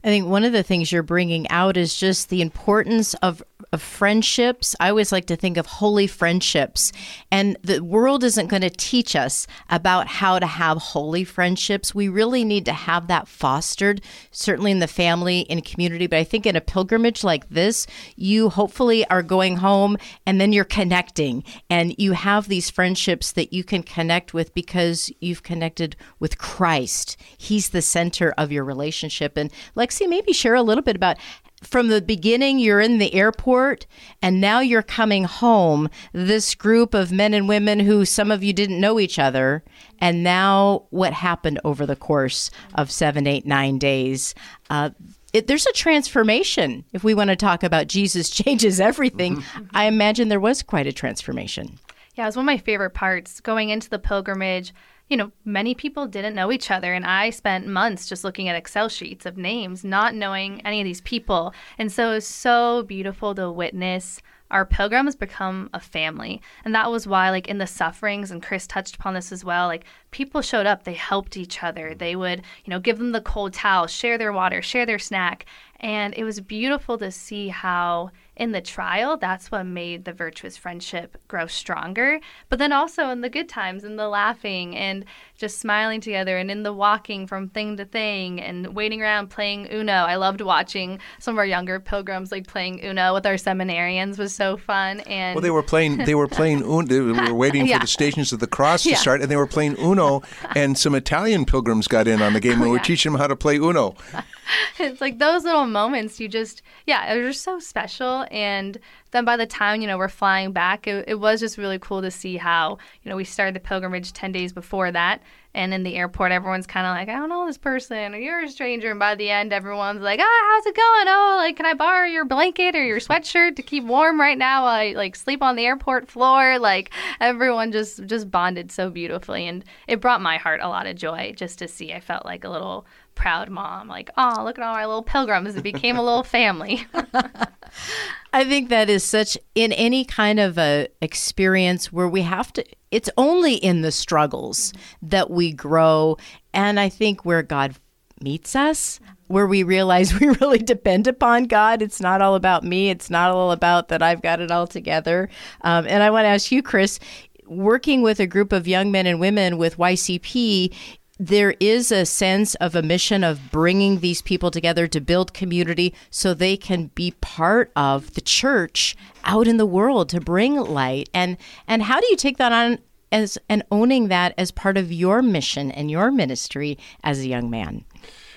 I 0.05 0.09
think 0.09 0.27
one 0.27 0.45
of 0.45 0.53
the 0.53 0.63
things 0.63 0.91
you're 0.91 1.03
bringing 1.03 1.49
out 1.49 1.77
is 1.77 1.95
just 1.95 2.29
the 2.29 2.43
importance 2.43 3.15
of 3.15 3.43
of 3.73 3.83
friendships. 3.83 4.75
I 4.81 4.89
always 4.89 5.13
like 5.13 5.27
to 5.27 5.37
think 5.37 5.57
of 5.57 5.67
holy 5.67 6.07
friendships. 6.07 6.93
And 7.31 7.57
the 7.63 7.81
world 7.81 8.25
isn't 8.25 8.49
going 8.49 8.63
to 8.63 8.71
teach 8.71 9.15
us 9.15 9.47
about 9.69 10.07
how 10.07 10.39
to 10.39 10.47
have 10.47 10.79
holy 10.79 11.25
friendships. 11.25 11.95
We 11.95 12.09
really 12.09 12.45
need 12.45 12.65
to 12.67 12.73
have 12.73 13.07
that 13.09 13.29
fostered, 13.29 14.01
certainly 14.31 14.71
in 14.71 14.79
the 14.79 14.87
family 14.87 15.41
in 15.41 15.61
community. 15.63 16.07
But 16.07 16.19
I 16.19 16.25
think 16.25 16.47
in 16.47 16.57
a 16.57 16.61
pilgrimage 16.61 17.25
like 17.25 17.49
this, 17.49 17.87
you 18.17 18.51
hopefully 18.51 19.07
are 19.09 19.23
going 19.23 19.57
home 19.57 19.97
and 20.27 20.41
then 20.41 20.53
you're 20.53 20.65
connecting 20.65 21.45
and 21.71 21.95
you 21.99 22.13
have 22.13 22.49
these 22.49 22.71
friendships 22.71 23.33
that 23.33 23.53
you 23.53 23.65
can 23.65 23.83
connect 23.83 24.35
with 24.35 24.55
because 24.55 25.11
you've 25.21 25.43
connected 25.43 25.97
with 26.19 26.39
Christ. 26.39 27.17
He's 27.37 27.71
the 27.71 27.83
center 27.83 28.33
of 28.39 28.53
your 28.53 28.65
relationship. 28.65 29.37
And 29.37 29.51
Lexie, 29.77 30.09
maybe 30.09 30.33
share 30.33 30.55
a 30.55 30.63
little 30.63 30.83
bit 30.83 30.97
about 30.97 31.17
from 31.63 31.89
the 31.89 32.03
beginning 32.03 32.59
you're 32.59 32.81
in 32.81 32.99
the 32.99 33.15
airport 33.15 33.87
and 34.21 34.41
now 34.41 34.61
you're 34.61 34.83
coming 34.83 35.25
home. 35.25 35.89
This 36.13 36.55
group 36.55 36.95
of 36.95 37.13
men 37.13 37.35
and 37.35 37.49
women 37.49 37.81
who 37.81 38.05
some 38.05 38.31
of 38.31 38.43
you 38.43 38.53
didn't 38.53 38.81
know 38.81 39.01
each 39.01 39.19
other 39.19 39.63
and 40.01 40.23
now 40.23 40.87
what 40.91 41.13
happened 41.13 41.61
over 41.65 41.87
the 41.87 41.97
course 41.97 42.51
of 42.75 42.91
seven 42.91 43.27
eight 43.27 43.47
nine 43.47 43.79
days. 43.79 44.35
Uh, 44.71 44.91
it, 45.33 45.47
there's 45.47 45.67
a 45.67 45.73
transformation 45.73 46.85
if 46.93 47.03
we 47.03 47.15
want 47.15 47.31
to 47.31 47.37
talk 47.37 47.63
about 47.63 47.87
jesus 47.87 48.29
changes 48.43 48.81
everything. 48.81 49.43
I 49.73 49.87
imagine 49.87 50.29
there 50.29 50.41
was 50.41 50.63
quite 50.63 50.87
a 50.87 50.93
transformation. 50.93 51.79
Yeah 52.15 52.25
it 52.25 52.29
was 52.29 52.37
one 52.37 52.45
of 52.45 52.47
my 52.47 52.59
favorite 52.59 52.91
parts 52.91 53.41
going 53.41 53.71
into 53.71 53.89
the 53.89 53.99
pilgrimage 53.99 54.75
you 55.13 55.19
know, 55.19 55.31
many 55.45 55.75
people 55.75 56.07
didn't 56.07 56.35
know 56.35 56.51
each 56.51 56.71
other. 56.71 56.95
And 56.95 57.05
I 57.05 57.29
spent 57.29 57.67
months 57.67 58.09
just 58.09 58.25
looking 58.25 58.49
at 58.49 58.57
Excel 58.57 58.89
sheets 58.89 59.27
of 59.27 59.37
names, 59.37 59.85
not 59.85 60.15
knowing 60.15 60.63
any 60.63 60.81
of 60.81 60.87
these 60.87 61.03
people. 61.03 61.53
And 61.77 61.93
so 61.93 62.13
it 62.13 62.15
was 62.15 62.27
so 62.27 62.85
beautiful 62.85 63.35
to 63.35 63.53
witness 63.53 64.23
our 64.51 64.65
pilgrims 64.65 65.15
become 65.15 65.69
a 65.75 65.81
family. 65.81 66.41
And 66.65 66.75
that 66.75 66.91
was 66.91 67.07
why, 67.07 67.31
like, 67.31 67.49
in 67.49 67.59
the 67.59 67.67
sufferings, 67.67 68.31
and 68.31 68.43
Chris 68.43 68.67
touched 68.67 68.97
upon 68.97 69.15
this 69.15 69.33
as 69.33 69.45
well, 69.45 69.67
like, 69.67 69.85
people 70.11 70.43
showed 70.43 70.67
up, 70.67 70.85
they 70.85 70.93
helped 70.95 71.37
each 71.37 71.63
other. 71.63 71.95
They 71.95 72.17
would, 72.17 72.43
you 72.65 72.71
know, 72.71 72.79
give 72.79 72.99
them 72.99 73.13
the 73.13 73.23
cold 73.23 73.55
towel, 73.55 73.87
share 73.87 74.19
their 74.19 74.33
water, 74.33 74.61
share 74.61 74.85
their 74.85 74.99
snack. 74.99 75.47
And 75.83 76.15
it 76.17 76.25
was 76.25 76.41
beautiful 76.41 76.97
to 76.99 77.11
see 77.11 77.49
how 77.49 78.11
in 78.35 78.53
the 78.53 78.63
trial, 78.63 79.19
that's 79.19 79.51
what 79.51 79.65
made 79.65 80.05
the 80.05 80.13
virtuous 80.13 80.57
friendship 80.57 81.19
grow 81.29 81.47
stronger. 81.47 82.19
But 82.49 82.59
then 82.59 82.73
also 82.73 83.11
in 83.11 83.21
the 83.21 83.29
good 83.29 83.49
times, 83.49 83.85
in 83.85 83.97
the 83.97 84.09
laughing 84.09 84.75
and 84.75 85.05
just 85.37 85.59
smiling 85.59 86.01
together, 86.01 86.39
and 86.39 86.51
in 86.51 86.63
the 86.63 86.73
walking 86.73 87.27
from 87.27 87.49
thing 87.51 87.77
to 87.77 87.85
thing 87.85 88.41
and 88.41 88.75
waiting 88.75 89.03
around 89.03 89.29
playing 89.29 89.69
Uno. 89.71 89.93
I 89.93 90.17
loved 90.17 90.41
watching 90.41 90.99
some 91.19 91.35
of 91.35 91.39
our 91.39 91.47
younger 91.47 91.79
pilgrims 91.79 92.33
like 92.33 92.47
playing 92.47 92.83
Uno 92.83 93.13
with 93.13 93.27
our 93.27 93.35
seminarians 93.35 94.19
was 94.19 94.35
so 94.35 94.57
fun. 94.57 95.01
And 95.01 95.35
well, 95.35 95.43
they 95.43 95.51
were 95.51 95.63
playing. 95.63 95.99
They 95.99 96.15
were 96.15 96.29
playing 96.29 96.63
Uno. 96.63 96.87
They 96.87 97.01
were 97.01 97.35
waiting 97.35 97.67
yeah. 97.67 97.79
for 97.79 97.85
the 97.85 97.89
Stations 97.89 98.33
of 98.33 98.41
the 98.41 98.47
Cross 98.47 98.85
to 98.85 98.91
yeah. 98.91 98.97
start, 98.97 99.21
and 99.21 99.31
they 99.31 99.37
were 99.37 99.47
playing 99.47 99.77
Uno. 99.79 100.23
And 100.55 100.77
some 100.77 100.95
Italian 100.95 101.47
pilgrims 101.47 101.89
got 101.89 102.07
in 102.07 102.21
on 102.21 102.35
the 102.35 102.41
game 102.41 102.55
and 102.55 102.65
oh, 102.65 102.71
were 102.71 102.77
yeah. 102.77 102.83
teaching 102.83 103.13
them 103.13 103.21
how 103.21 103.27
to 103.27 103.37
play 103.37 103.57
Uno. 103.57 103.95
it's 104.79 105.01
like 105.01 105.19
those 105.19 105.45
little 105.45 105.67
moments 105.67 106.21
you 106.21 106.29
just 106.29 106.63
yeah 106.87 107.15
they're 107.15 107.29
just 107.29 107.43
so 107.43 107.59
special. 107.59 108.27
And 108.31 108.79
then 109.11 109.25
by 109.25 109.37
the 109.37 109.47
time 109.47 109.81
you 109.81 109.87
know 109.87 109.99
we're 109.99 110.09
flying 110.09 110.53
back 110.53 110.87
it, 110.87 111.05
it 111.09 111.17
was 111.17 111.41
just 111.41 111.59
really 111.59 111.79
cool 111.79 112.03
to 112.03 112.11
see 112.11 112.37
how 112.37 112.79
you 113.03 113.11
know 113.11 113.17
we 113.17 113.25
started 113.25 113.55
the 113.55 113.61
pilgrimage 113.61 114.13
10 114.13 114.33
days 114.33 114.53
before 114.53 114.91
that 114.93 115.23
and 115.55 115.75
in 115.75 115.83
the 115.83 115.97
airport 115.97 116.33
everyone's 116.33 116.67
kind 116.67 116.87
of 116.87 116.95
like 116.95 117.09
i 117.09 117.19
don't 117.19 117.29
know 117.29 117.47
this 117.47 117.59
person 117.59 118.15
or 118.15 118.19
you're 118.19 118.43
a 118.43 118.49
stranger. 118.49 118.91
And 118.91 118.99
by 118.99 119.15
the 119.15 119.31
end 119.31 119.53
everyone's 119.53 120.03
like 120.03 120.21
oh 120.23 120.51
how's 120.51 120.67
it 120.67 120.77
going? 120.77 121.07
Oh 121.09 121.35
like 121.39 121.57
can 121.57 121.67
i 121.67 121.75
borrow 121.75 122.07
your 122.07 122.25
blanket 122.25 122.75
or 122.75 122.85
your 122.85 123.01
sweatshirt 123.01 123.57
to 123.57 123.63
keep 123.63 123.85
warm 123.85 124.21
right 124.21 124.39
now 124.39 124.63
while 124.63 124.75
i 124.75 124.93
like 124.93 125.17
sleep 125.17 125.43
on 125.43 125.57
the 125.57 125.67
airport 125.67 126.09
floor? 126.09 126.59
Like 126.59 126.93
everyone 127.21 127.73
just 127.73 128.05
just 128.07 128.31
bonded 128.31 128.73
so 128.73 128.91
beautifully 128.91 129.47
and 129.47 129.65
it 129.87 130.01
brought 130.01 130.21
my 130.21 130.37
heart 130.37 130.61
a 130.63 130.69
lot 130.69 130.87
of 130.87 130.97
joy 130.97 131.33
just 131.37 131.59
to 131.59 131.69
see. 131.69 131.93
I 131.93 132.01
felt 132.01 132.25
like 132.25 132.45
a 132.45 132.51
little 132.51 132.87
proud 133.15 133.51
mom 133.51 133.89
like 133.89 134.09
oh 134.17 134.43
look 134.43 134.59
at 134.59 134.65
all 134.65 134.75
our 134.75 134.87
little 134.87 135.03
pilgrims 135.03 135.55
it 135.55 135.63
became 135.63 135.97
a 135.97 136.03
little 136.03 136.25
family. 136.25 136.87
I 138.33 138.45
think 138.45 138.71
that 138.71 138.89
is 138.89 139.05
such 139.05 139.37
in 139.55 139.73
any 139.73 140.05
kind 140.05 140.41
of 140.41 140.59
a 140.59 140.89
experience 141.03 141.93
where 141.93 142.09
we 142.09 142.23
have 142.23 142.53
to 142.55 142.65
it's 142.93 143.11
only 143.17 143.55
in 143.55 143.83
the 143.83 143.91
struggles 143.91 144.73
that 145.03 145.31
we 145.31 145.53
grow 145.53 146.17
and 146.55 146.79
I 146.79 146.89
think 146.89 147.25
where 147.25 147.43
God 147.43 147.75
meets 148.23 148.55
us 148.55 149.01
where 149.33 149.47
we 149.47 149.63
realize 149.63 150.13
we 150.21 150.29
really 150.29 150.59
depend 150.59 151.07
upon 151.07 151.45
God. 151.45 151.83
It's 151.83 152.01
not 152.01 152.21
all 152.21 152.35
about 152.35 152.63
me. 152.63 152.91
It's 152.91 153.11
not 153.11 153.31
all 153.31 153.51
about 153.51 153.89
that 153.89 154.03
I've 154.03 154.23
got 154.23 154.41
it 154.41 154.51
all 154.51 154.67
together. 154.67 155.29
Um, 155.63 155.87
and 155.89 156.03
I 156.03 156.11
want 156.11 156.25
to 156.25 156.29
ask 156.29 156.53
you, 156.53 156.63
Chris, 156.63 157.01
working 157.47 158.03
with 158.03 158.21
a 158.21 158.27
group 158.27 158.53
of 158.53 158.69
young 158.69 158.93
men 158.93 159.07
and 159.07 159.19
women 159.19 159.59
with 159.59 159.79
YCP, 159.79 160.75
there 161.19 161.55
is 161.61 161.93
a 161.93 162.07
sense 162.07 162.55
of 162.57 162.75
a 162.75 162.83
mission 162.83 163.23
of 163.23 163.51
bringing 163.51 164.01
these 164.01 164.23
people 164.23 164.51
together 164.51 164.87
to 164.89 165.01
build 165.01 165.35
community 165.35 165.95
so 166.11 166.33
they 166.33 166.57
can 166.57 166.87
be 166.95 167.13
part 167.21 167.71
of 167.77 168.15
the 168.15 168.21
church 168.21 168.97
out 169.25 169.47
in 169.47 169.57
the 169.57 169.67
world 169.67 170.09
to 170.09 170.21
bring 170.21 170.57
light. 170.57 171.09
And 171.15 171.37
and 171.67 171.83
how 171.83 172.01
do 172.01 172.07
you 172.09 172.17
take 172.17 172.39
that 172.39 172.53
on 172.53 172.79
as 173.13 173.39
and 173.49 173.63
owning 173.71 174.09
that 174.09 174.35
as 174.39 174.51
part 174.51 174.77
of 174.79 174.91
your 174.91 175.23
mission 175.23 175.71
and 175.71 175.91
your 175.91 176.11
ministry 176.11 176.79
as 177.05 177.21
a 177.21 177.29
young 177.29 177.51
man 177.51 177.85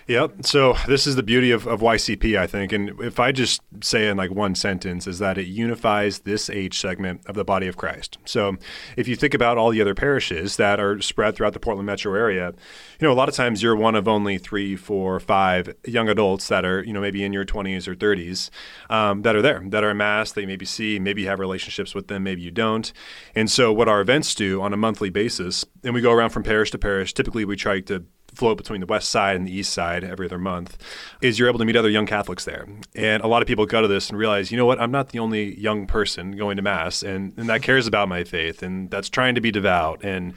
Yep. 0.08 0.46
So 0.46 0.76
this 0.88 1.08
is 1.08 1.16
the 1.16 1.24
beauty 1.24 1.50
of, 1.50 1.66
of 1.66 1.82
YCP, 1.82 2.38
I 2.38 2.46
think. 2.46 2.72
And 2.72 2.92
if 3.02 3.20
I 3.20 3.32
just 3.32 3.62
say 3.82 4.08
in 4.08 4.18
like 4.18 4.30
one 4.30 4.54
sentence, 4.54 5.08
is 5.08 5.18
that 5.18 5.40
it 5.40 5.48
unifies 5.48 6.20
this 6.20 6.48
age 6.48 6.80
segment 6.80 7.22
of 7.26 7.34
the 7.34 7.44
body 7.44 7.66
of 7.66 7.76
Christ. 7.76 8.20
So 8.24 8.58
if 8.96 9.08
you 9.08 9.16
think 9.16 9.34
about 9.34 9.58
all 9.58 9.72
the 9.72 9.82
other 9.82 9.96
parishes 9.96 10.58
that 10.58 10.80
are 10.80 11.02
spread 11.02 11.36
throughout 11.36 11.54
the 11.54 11.60
Portland 11.60 11.88
metro 11.88 12.14
area, 12.14 12.54
you 13.00 13.08
know, 13.08 13.12
a 13.12 13.16
lot 13.16 13.30
of 13.30 13.36
times 13.36 13.64
you're 13.64 13.76
one 13.76 13.96
of 13.96 14.08
only 14.08 14.38
three, 14.38 14.76
four, 14.76 15.20
five 15.20 15.74
young 15.86 16.08
adults 16.08 16.50
that 16.50 16.66
are, 16.66 16.84
you 16.84 16.94
know, 16.94 17.02
maybe 17.02 17.24
in 17.24 17.34
your 17.34 17.46
20s 17.46 17.88
or 17.88 17.96
30s 17.96 18.52
um, 18.92 19.24
that 19.24 19.36
are 19.36 19.42
there, 19.42 19.64
that 19.70 19.84
are 19.84 19.96
Mass, 19.96 20.32
that 20.34 20.42
you 20.42 20.48
maybe 20.48 20.66
see, 20.66 21.00
maybe 21.00 21.24
you 21.24 21.30
have 21.30 21.40
relationships 21.40 21.96
with 21.96 22.10
them, 22.10 22.22
maybe 22.22 22.44
you 22.44 22.52
don't. 22.52 22.94
And 23.34 23.50
so 23.50 23.74
what 23.74 23.88
our 23.88 24.02
events 24.02 24.36
do 24.36 24.62
on 24.62 24.72
a 24.72 24.78
monthly 24.78 25.10
basis, 25.10 25.66
and 25.84 25.96
we 25.96 26.02
go 26.02 26.12
around 26.12 26.30
from 26.30 26.44
parish 26.44 26.70
to 26.72 26.78
parish, 26.78 27.12
typically 27.12 27.44
we 27.44 27.56
try 27.56 27.80
to 27.82 28.06
float 28.36 28.58
between 28.58 28.82
the 28.82 28.86
west 28.86 29.10
side 29.10 29.36
and 29.36 29.48
the 29.48 29.52
east 29.52 29.74
side 29.74 30.04
every 30.04 30.28
other 30.28 30.38
month 30.38 30.78
is 31.22 31.40
you're 31.40 31.48
able 31.48 31.60
to 31.60 31.66
meet 31.66 31.76
other 31.76 31.90
young 31.90 32.06
Catholics 32.06 32.46
there. 32.46 32.68
And 32.94 33.24
a 33.24 33.28
lot 33.28 33.42
of 33.42 33.48
people 33.48 33.66
go 33.66 33.82
to 33.82 33.88
this 33.88 34.10
and 34.10 34.18
realize, 34.18 34.52
you 34.52 34.58
know 34.58 34.66
what, 34.66 34.80
I'm 34.80 34.92
not 34.92 35.10
the 35.10 35.20
only 35.20 35.60
young 35.60 35.88
person 35.88 36.36
going 36.36 36.58
to 36.58 36.62
Mass 36.62 37.04
and, 37.04 37.34
and 37.38 37.50
that 37.50 37.62
cares 37.62 37.88
about 37.88 38.10
my 38.10 38.24
faith 38.24 38.62
and 38.64 38.90
that's 38.90 39.10
trying 39.10 39.36
to 39.36 39.42
be 39.42 39.52
devout 39.52 40.04
and, 40.04 40.34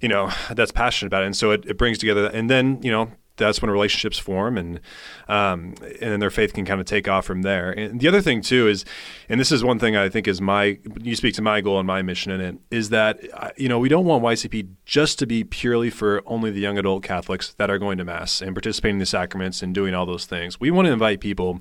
you 0.00 0.08
know, 0.08 0.30
that's 0.50 0.72
passionate 0.72 1.08
about 1.08 1.22
it. 1.22 1.26
And 1.26 1.36
so 1.36 1.50
it, 1.52 1.64
it 1.66 1.78
brings 1.78 1.98
together, 1.98 2.26
and 2.26 2.50
then, 2.50 2.82
you 2.82 2.90
know, 2.90 3.10
that's 3.42 3.60
when 3.60 3.70
relationships 3.70 4.18
form 4.18 4.56
and 4.56 4.80
um, 5.28 5.74
and 5.80 6.12
then 6.12 6.20
their 6.20 6.30
faith 6.30 6.52
can 6.52 6.64
kind 6.64 6.80
of 6.80 6.86
take 6.86 7.08
off 7.08 7.24
from 7.24 7.42
there. 7.42 7.70
And 7.70 8.00
the 8.00 8.08
other 8.08 8.20
thing 8.20 8.40
too 8.40 8.68
is, 8.68 8.84
and 9.28 9.40
this 9.40 9.52
is 9.52 9.64
one 9.64 9.78
thing 9.78 9.96
I 9.96 10.08
think 10.08 10.28
is 10.28 10.40
my 10.40 10.78
you 11.00 11.16
speak 11.16 11.34
to 11.34 11.42
my 11.42 11.60
goal 11.60 11.78
and 11.78 11.86
my 11.86 12.02
mission 12.02 12.32
in 12.32 12.40
it 12.40 12.58
is 12.70 12.90
that 12.90 13.20
uh, 13.34 13.50
you 13.56 13.68
know 13.68 13.78
we 13.78 13.88
don't 13.88 14.04
want 14.04 14.22
YCP 14.22 14.68
just 14.84 15.18
to 15.18 15.26
be 15.26 15.44
purely 15.44 15.90
for 15.90 16.22
only 16.26 16.50
the 16.50 16.60
young 16.60 16.78
adult 16.78 17.02
Catholics 17.02 17.54
that 17.54 17.70
are 17.70 17.78
going 17.78 17.98
to 17.98 18.04
mass 18.04 18.40
and 18.40 18.54
participating 18.54 18.96
in 18.96 19.00
the 19.00 19.06
sacraments 19.06 19.62
and 19.62 19.74
doing 19.74 19.94
all 19.94 20.06
those 20.06 20.26
things. 20.26 20.60
We 20.60 20.70
want 20.70 20.86
to 20.86 20.92
invite 20.92 21.20
people 21.20 21.60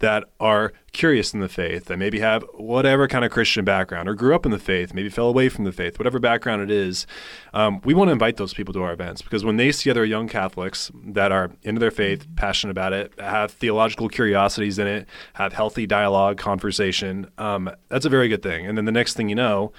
that 0.00 0.24
are 0.40 0.72
curious 0.92 1.32
in 1.32 1.40
the 1.40 1.48
faith, 1.48 1.86
that 1.86 1.96
maybe 1.96 2.20
have 2.20 2.44
whatever 2.54 3.08
kind 3.08 3.24
of 3.24 3.30
Christian 3.30 3.64
background 3.64 4.08
or 4.08 4.14
grew 4.14 4.34
up 4.34 4.44
in 4.44 4.52
the 4.52 4.58
faith, 4.58 4.92
maybe 4.92 5.08
fell 5.08 5.28
away 5.28 5.48
from 5.48 5.64
the 5.64 5.72
faith, 5.72 5.98
whatever 5.98 6.18
background 6.18 6.62
it 6.62 6.70
is, 6.70 7.06
um, 7.54 7.80
we 7.84 7.94
want 7.94 8.08
to 8.08 8.12
invite 8.12 8.36
those 8.36 8.52
people 8.52 8.74
to 8.74 8.82
our 8.82 8.92
events 8.92 9.22
because 9.22 9.44
when 9.44 9.56
they 9.56 9.72
see 9.72 9.90
other 9.90 10.04
young 10.04 10.28
Catholics 10.28 10.90
that 10.94 11.32
are 11.32 11.50
into 11.62 11.78
their 11.78 11.90
faith, 11.90 12.26
passionate 12.36 12.72
about 12.72 12.92
it, 12.92 13.12
have 13.18 13.50
theological 13.52 14.08
curiosities 14.08 14.78
in 14.78 14.86
it, 14.86 15.08
have 15.34 15.52
healthy 15.52 15.86
dialogue, 15.86 16.36
conversation, 16.36 17.30
um, 17.38 17.70
that's 17.88 18.04
a 18.04 18.10
very 18.10 18.28
good 18.28 18.42
thing. 18.42 18.66
And 18.66 18.76
then 18.76 18.84
the 18.84 18.92
next 18.92 19.14
thing 19.14 19.28
you 19.28 19.34
know, 19.34 19.72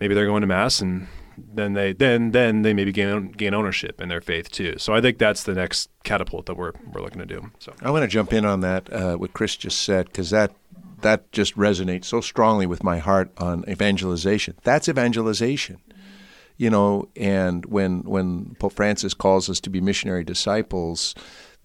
maybe 0.00 0.14
they're 0.14 0.26
going 0.26 0.40
to 0.40 0.46
mass 0.46 0.80
and 0.80 1.06
then 1.38 1.74
they 1.74 1.92
then 1.92 2.30
then 2.32 2.62
they 2.62 2.72
maybe 2.72 2.92
gain 2.92 3.32
gain 3.32 3.54
ownership 3.54 4.00
in 4.00 4.08
their 4.08 4.20
faith 4.20 4.50
too. 4.50 4.74
So 4.78 4.94
I 4.94 5.00
think 5.00 5.18
that's 5.18 5.42
the 5.42 5.54
next 5.54 5.90
catapult 6.04 6.46
that 6.46 6.56
we're 6.56 6.72
we're 6.92 7.02
looking 7.02 7.20
to 7.20 7.26
do. 7.26 7.50
So 7.58 7.72
I 7.82 7.90
want 7.90 8.02
to 8.02 8.08
jump 8.08 8.32
in 8.32 8.44
on 8.44 8.60
that 8.60 8.92
uh, 8.92 9.16
what 9.16 9.32
Chris 9.32 9.56
just 9.56 9.82
said 9.82 10.06
because 10.06 10.30
that 10.30 10.52
that 11.02 11.30
just 11.32 11.56
resonates 11.56 12.06
so 12.06 12.20
strongly 12.20 12.66
with 12.66 12.82
my 12.82 12.98
heart 12.98 13.30
on 13.38 13.64
evangelization. 13.68 14.56
That's 14.62 14.88
evangelization. 14.88 15.78
You 16.56 16.70
know, 16.70 17.08
and 17.16 17.66
when 17.66 18.00
when 18.04 18.56
Pope 18.58 18.72
Francis 18.72 19.12
calls 19.12 19.50
us 19.50 19.60
to 19.60 19.70
be 19.70 19.80
missionary 19.80 20.24
disciples, 20.24 21.14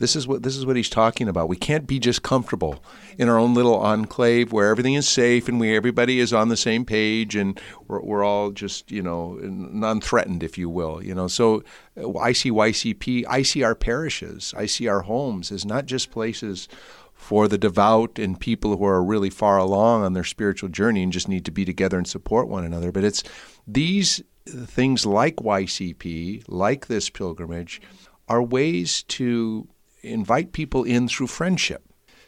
this 0.01 0.15
is 0.15 0.27
what 0.27 0.43
this 0.43 0.57
is 0.57 0.65
what 0.65 0.75
he's 0.75 0.89
talking 0.89 1.27
about. 1.27 1.47
We 1.47 1.55
can't 1.55 1.87
be 1.87 1.99
just 1.99 2.23
comfortable 2.23 2.83
in 3.17 3.29
our 3.29 3.37
own 3.37 3.53
little 3.53 3.75
enclave 3.75 4.51
where 4.51 4.69
everything 4.69 4.95
is 4.95 5.07
safe 5.07 5.47
and 5.47 5.59
we 5.59 5.75
everybody 5.75 6.19
is 6.19 6.33
on 6.33 6.49
the 6.49 6.57
same 6.57 6.85
page 6.85 7.35
and 7.35 7.59
we're, 7.87 8.01
we're 8.01 8.23
all 8.23 8.51
just 8.51 8.91
you 8.91 9.01
know 9.01 9.37
non-threatened, 9.41 10.43
if 10.43 10.57
you 10.57 10.69
will. 10.69 11.03
You 11.03 11.15
know, 11.15 11.27
so 11.27 11.63
uh, 11.95 12.17
I 12.17 12.33
see 12.33 12.51
YCP, 12.51 13.25
I 13.29 13.43
see 13.43 13.63
our 13.63 13.75
parishes, 13.75 14.53
I 14.57 14.65
see 14.65 14.87
our 14.87 15.01
homes 15.01 15.51
as 15.51 15.65
not 15.65 15.85
just 15.85 16.11
places 16.11 16.67
for 17.13 17.47
the 17.47 17.57
devout 17.57 18.17
and 18.17 18.39
people 18.39 18.77
who 18.77 18.83
are 18.83 19.03
really 19.03 19.29
far 19.29 19.59
along 19.59 20.03
on 20.03 20.13
their 20.13 20.23
spiritual 20.23 20.69
journey 20.69 21.03
and 21.03 21.13
just 21.13 21.29
need 21.29 21.45
to 21.45 21.51
be 21.51 21.63
together 21.63 21.97
and 21.97 22.07
support 22.07 22.47
one 22.47 22.65
another. 22.65 22.91
But 22.91 23.03
it's 23.03 23.23
these 23.67 24.23
things 24.47 25.05
like 25.05 25.35
YCP, 25.35 26.45
like 26.47 26.87
this 26.87 27.11
pilgrimage, 27.11 27.79
are 28.27 28.41
ways 28.41 29.03
to 29.03 29.67
invite 30.03 30.53
people 30.53 30.83
in 30.83 31.07
through 31.07 31.27
friendship, 31.27 31.83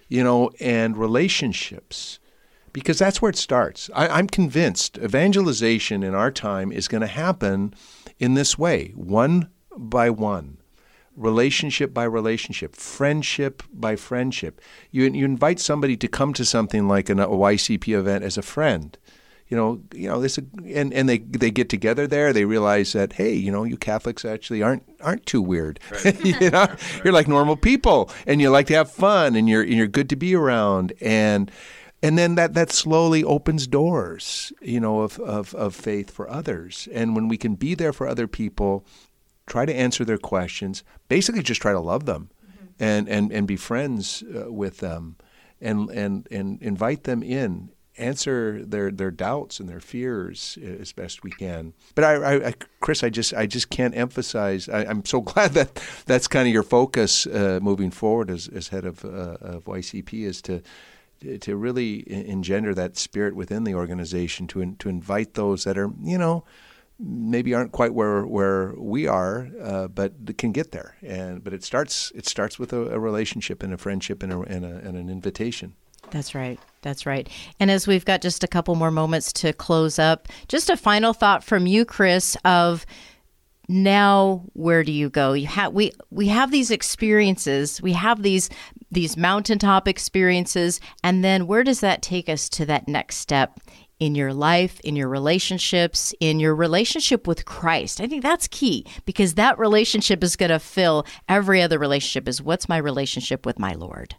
you 0.07 0.23
know, 0.23 0.51
and 0.59 0.97
relationships, 0.97 2.19
because 2.71 2.99
that's 2.99 3.21
where 3.21 3.29
it 3.29 3.37
starts. 3.37 3.89
I, 3.93 4.19
am 4.19 4.27
convinced 4.27 4.97
evangelization 4.97 6.03
in 6.03 6.13
our 6.15 6.31
time 6.31 6.71
is 6.71 6.87
going 6.87 7.01
to 7.01 7.07
happen 7.07 7.73
in 8.19 8.33
this 8.33 8.57
way 8.57 8.91
one 8.95 9.49
by 9.75 10.09
one, 10.09 10.57
relationship 11.15 11.93
by 11.93 12.03
relationship, 12.03 12.75
friendship 12.75 13.63
by 13.71 13.95
friendship. 13.95 14.61
You, 14.91 15.03
you 15.05 15.25
invite 15.25 15.59
somebody 15.59 15.97
to 15.97 16.07
come 16.07 16.33
to 16.33 16.45
something 16.45 16.87
like 16.87 17.09
an, 17.09 17.19
a 17.19 17.27
YCP 17.27 17.97
event 17.97 18.23
as 18.23 18.37
a 18.37 18.41
friend 18.41 18.97
you 19.53 19.59
know, 19.59 19.79
you 19.93 20.07
know 20.07 20.19
this, 20.19 20.39
and 20.39 20.91
and 20.91 21.07
they 21.07 21.19
they 21.19 21.51
get 21.51 21.69
together 21.69 22.07
there. 22.07 22.33
They 22.33 22.43
realize 22.43 22.93
that 22.93 23.13
hey, 23.13 23.33
you 23.33 23.51
know, 23.51 23.63
you 23.63 23.77
Catholics 23.77 24.25
actually 24.25 24.63
aren't 24.63 24.81
aren't 24.99 25.27
too 25.27 25.43
weird. 25.43 25.79
Right. 25.91 26.25
you 26.25 26.49
know, 26.49 26.65
right. 26.65 27.03
you're 27.03 27.13
like 27.13 27.27
normal 27.27 27.55
people, 27.55 28.09
and 28.25 28.41
you 28.41 28.49
like 28.49 28.65
to 28.67 28.73
have 28.73 28.91
fun, 28.91 29.35
and 29.35 29.47
you're 29.47 29.61
and 29.61 29.73
you're 29.73 29.85
good 29.85 30.09
to 30.09 30.15
be 30.15 30.33
around, 30.33 30.93
and 31.01 31.51
and 32.01 32.17
then 32.17 32.33
that 32.33 32.55
that 32.55 32.71
slowly 32.71 33.23
opens 33.23 33.67
doors, 33.67 34.51
you 34.59 34.79
know, 34.79 35.01
of 35.01 35.19
of 35.19 35.53
of 35.53 35.75
faith 35.75 36.09
for 36.09 36.27
others. 36.27 36.87
And 36.91 37.15
when 37.15 37.27
we 37.27 37.37
can 37.37 37.53
be 37.53 37.75
there 37.75 37.93
for 37.93 38.07
other 38.07 38.27
people, 38.27 38.87
try 39.45 39.67
to 39.67 39.75
answer 39.75 40.03
their 40.03 40.17
questions, 40.17 40.83
basically 41.09 41.43
just 41.43 41.61
try 41.61 41.73
to 41.73 41.79
love 41.79 42.07
them, 42.07 42.31
mm-hmm. 42.43 42.65
and 42.79 43.07
and 43.07 43.31
and 43.31 43.47
be 43.47 43.55
friends 43.55 44.23
uh, 44.23 44.51
with 44.51 44.79
them 44.79 45.17
and 45.61 45.91
and 45.91 46.27
and 46.31 46.59
invite 46.59 47.03
them 47.03 47.21
in 47.21 47.69
answer 47.97 48.63
their 48.65 48.91
their 48.91 49.11
doubts 49.11 49.59
and 49.59 49.69
their 49.69 49.79
fears 49.79 50.57
as 50.61 50.91
best 50.91 51.23
we 51.23 51.31
can. 51.31 51.73
But 51.95 52.03
I, 52.03 52.47
I 52.47 52.53
Chris, 52.79 53.03
I 53.03 53.09
just 53.09 53.33
I 53.33 53.45
just 53.45 53.69
can't 53.69 53.95
emphasize. 53.95 54.69
I, 54.69 54.83
am 54.83 55.05
so 55.05 55.21
glad 55.33 55.53
that 55.53 55.81
that's 56.05 56.27
kind 56.27 56.47
of 56.47 56.53
your 56.53 56.63
focus 56.63 57.25
uh, 57.27 57.59
moving 57.61 57.91
forward 57.91 58.29
as, 58.29 58.47
as 58.47 58.69
head 58.69 58.85
of, 58.85 59.03
uh, 59.05 59.37
of 59.41 59.65
YCP 59.65 60.25
is 60.25 60.41
to 60.43 60.61
to 61.39 61.55
really 61.55 62.03
engender 62.11 62.73
that 62.73 62.97
spirit 62.97 63.35
within 63.35 63.63
the 63.63 63.75
organization 63.75 64.47
to 64.47 64.75
to 64.79 64.89
invite 64.89 65.35
those 65.35 65.63
that 65.63 65.77
are 65.77 65.91
you 66.03 66.17
know 66.17 66.43
maybe 66.99 67.53
aren't 67.53 67.71
quite 67.71 67.93
where 67.93 68.25
where 68.25 68.73
we 68.77 69.07
are, 69.07 69.49
uh, 69.61 69.87
but 69.87 70.37
can 70.37 70.51
get 70.51 70.71
there. 70.71 70.95
And 71.01 71.43
but 71.43 71.53
it 71.53 71.63
starts 71.63 72.11
it 72.15 72.27
starts 72.27 72.59
with 72.59 72.73
a, 72.73 72.89
a 72.89 72.99
relationship 72.99 73.63
and 73.63 73.73
a 73.73 73.77
friendship 73.77 74.23
and, 74.23 74.31
a, 74.31 74.39
and, 74.41 74.65
a, 74.65 74.77
and 74.77 74.97
an 74.97 75.09
invitation. 75.09 75.75
That's 76.11 76.35
right. 76.35 76.59
That's 76.81 77.05
right. 77.05 77.27
And 77.59 77.71
as 77.71 77.87
we've 77.87 78.05
got 78.05 78.21
just 78.21 78.43
a 78.43 78.47
couple 78.47 78.75
more 78.75 78.91
moments 78.91 79.33
to 79.33 79.53
close 79.53 79.97
up, 79.97 80.27
just 80.47 80.69
a 80.69 80.77
final 80.77 81.13
thought 81.13 81.43
from 81.43 81.65
you, 81.65 81.85
Chris, 81.85 82.37
of 82.45 82.85
now 83.69 84.43
where 84.53 84.83
do 84.83 84.91
you 84.91 85.09
go? 85.09 85.33
You 85.33 85.47
have 85.47 85.73
we 85.73 85.93
we 86.11 86.27
have 86.27 86.51
these 86.51 86.69
experiences, 86.69 87.81
we 87.81 87.93
have 87.93 88.21
these 88.21 88.49
these 88.91 89.17
mountaintop 89.17 89.87
experiences, 89.87 90.79
and 91.03 91.23
then 91.23 91.47
where 91.47 91.63
does 91.63 91.79
that 91.79 92.01
take 92.01 92.29
us 92.29 92.49
to 92.49 92.65
that 92.65 92.87
next 92.87 93.17
step 93.17 93.59
in 93.99 94.15
your 94.15 94.33
life, 94.33 94.79
in 94.81 94.95
your 94.95 95.07
relationships, 95.07 96.13
in 96.19 96.39
your 96.39 96.53
relationship 96.53 97.25
with 97.25 97.45
Christ? 97.45 98.01
I 98.01 98.07
think 98.07 98.21
that's 98.21 98.47
key 98.49 98.85
because 99.05 99.35
that 99.35 99.57
relationship 99.57 100.23
is 100.23 100.35
going 100.35 100.51
to 100.51 100.59
fill 100.59 101.05
every 101.29 101.61
other 101.61 101.79
relationship. 101.79 102.27
Is 102.27 102.41
what's 102.41 102.67
my 102.67 102.77
relationship 102.77 103.45
with 103.45 103.57
my 103.57 103.73
Lord? 103.73 104.15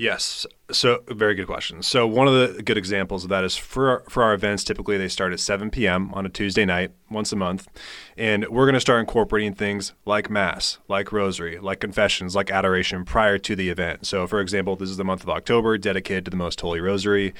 Yes. 0.00 0.46
So, 0.72 1.02
very 1.08 1.34
good 1.34 1.46
question. 1.46 1.82
So, 1.82 2.06
one 2.06 2.26
of 2.26 2.32
the 2.32 2.62
good 2.62 2.78
examples 2.78 3.22
of 3.22 3.28
that 3.28 3.44
is 3.44 3.58
for 3.58 3.90
our, 3.90 4.00
for 4.08 4.22
our 4.22 4.32
events. 4.32 4.64
Typically, 4.64 4.96
they 4.96 5.08
start 5.08 5.34
at 5.34 5.40
7 5.40 5.70
p.m. 5.70 6.14
on 6.14 6.24
a 6.24 6.30
Tuesday 6.30 6.64
night, 6.64 6.92
once 7.10 7.32
a 7.32 7.36
month, 7.36 7.68
and 8.16 8.48
we're 8.48 8.64
going 8.64 8.72
to 8.72 8.80
start 8.80 9.00
incorporating 9.00 9.52
things 9.52 9.92
like 10.06 10.30
mass, 10.30 10.78
like 10.88 11.12
rosary, 11.12 11.58
like 11.58 11.80
confessions, 11.80 12.34
like 12.34 12.50
adoration 12.50 13.04
prior 13.04 13.36
to 13.36 13.54
the 13.54 13.68
event. 13.68 14.06
So, 14.06 14.26
for 14.26 14.40
example, 14.40 14.74
this 14.74 14.88
is 14.88 14.96
the 14.96 15.04
month 15.04 15.22
of 15.22 15.28
October, 15.28 15.76
dedicated 15.76 16.24
to 16.24 16.30
the 16.30 16.36
Most 16.38 16.58
Holy 16.62 16.80
Rosary. 16.80 17.34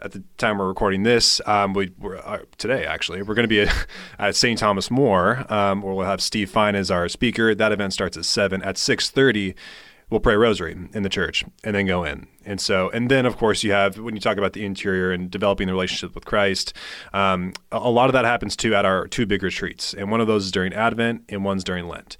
At 0.00 0.12
the 0.12 0.22
time 0.38 0.56
we're 0.56 0.68
recording 0.68 1.02
this, 1.02 1.42
um, 1.44 1.74
we 1.74 1.92
uh, 2.24 2.38
today 2.56 2.86
actually 2.86 3.20
we're 3.20 3.34
going 3.34 3.44
to 3.44 3.48
be 3.48 3.60
at, 3.68 3.86
at 4.18 4.36
St. 4.36 4.58
Thomas 4.58 4.90
More, 4.90 5.44
um, 5.52 5.82
where 5.82 5.92
we'll 5.92 6.06
have 6.06 6.22
Steve 6.22 6.48
Fine 6.48 6.76
as 6.76 6.90
our 6.90 7.10
speaker. 7.10 7.54
That 7.54 7.72
event 7.72 7.92
starts 7.92 8.16
at 8.16 8.24
seven. 8.24 8.62
At 8.62 8.76
6:30 8.76 9.54
we'll 10.10 10.20
pray 10.20 10.36
rosary 10.36 10.76
in 10.92 11.02
the 11.02 11.08
church 11.08 11.44
and 11.64 11.74
then 11.74 11.86
go 11.86 12.04
in. 12.04 12.26
And 12.44 12.60
so, 12.60 12.90
and 12.90 13.10
then 13.10 13.26
of 13.26 13.36
course 13.36 13.64
you 13.64 13.72
have 13.72 13.98
when 13.98 14.14
you 14.14 14.20
talk 14.20 14.38
about 14.38 14.52
the 14.52 14.64
interior 14.64 15.10
and 15.12 15.30
developing 15.30 15.66
the 15.66 15.72
relationship 15.72 16.14
with 16.14 16.24
Christ, 16.24 16.72
um, 17.12 17.52
a 17.72 17.90
lot 17.90 18.08
of 18.08 18.12
that 18.12 18.24
happens 18.24 18.56
too 18.56 18.74
at 18.74 18.84
our 18.84 19.08
two 19.08 19.26
big 19.26 19.42
retreats, 19.42 19.94
and 19.94 20.10
one 20.10 20.20
of 20.20 20.26
those 20.26 20.46
is 20.46 20.52
during 20.52 20.72
Advent 20.72 21.24
and 21.28 21.44
one's 21.44 21.64
during 21.64 21.88
Lent 21.88 22.16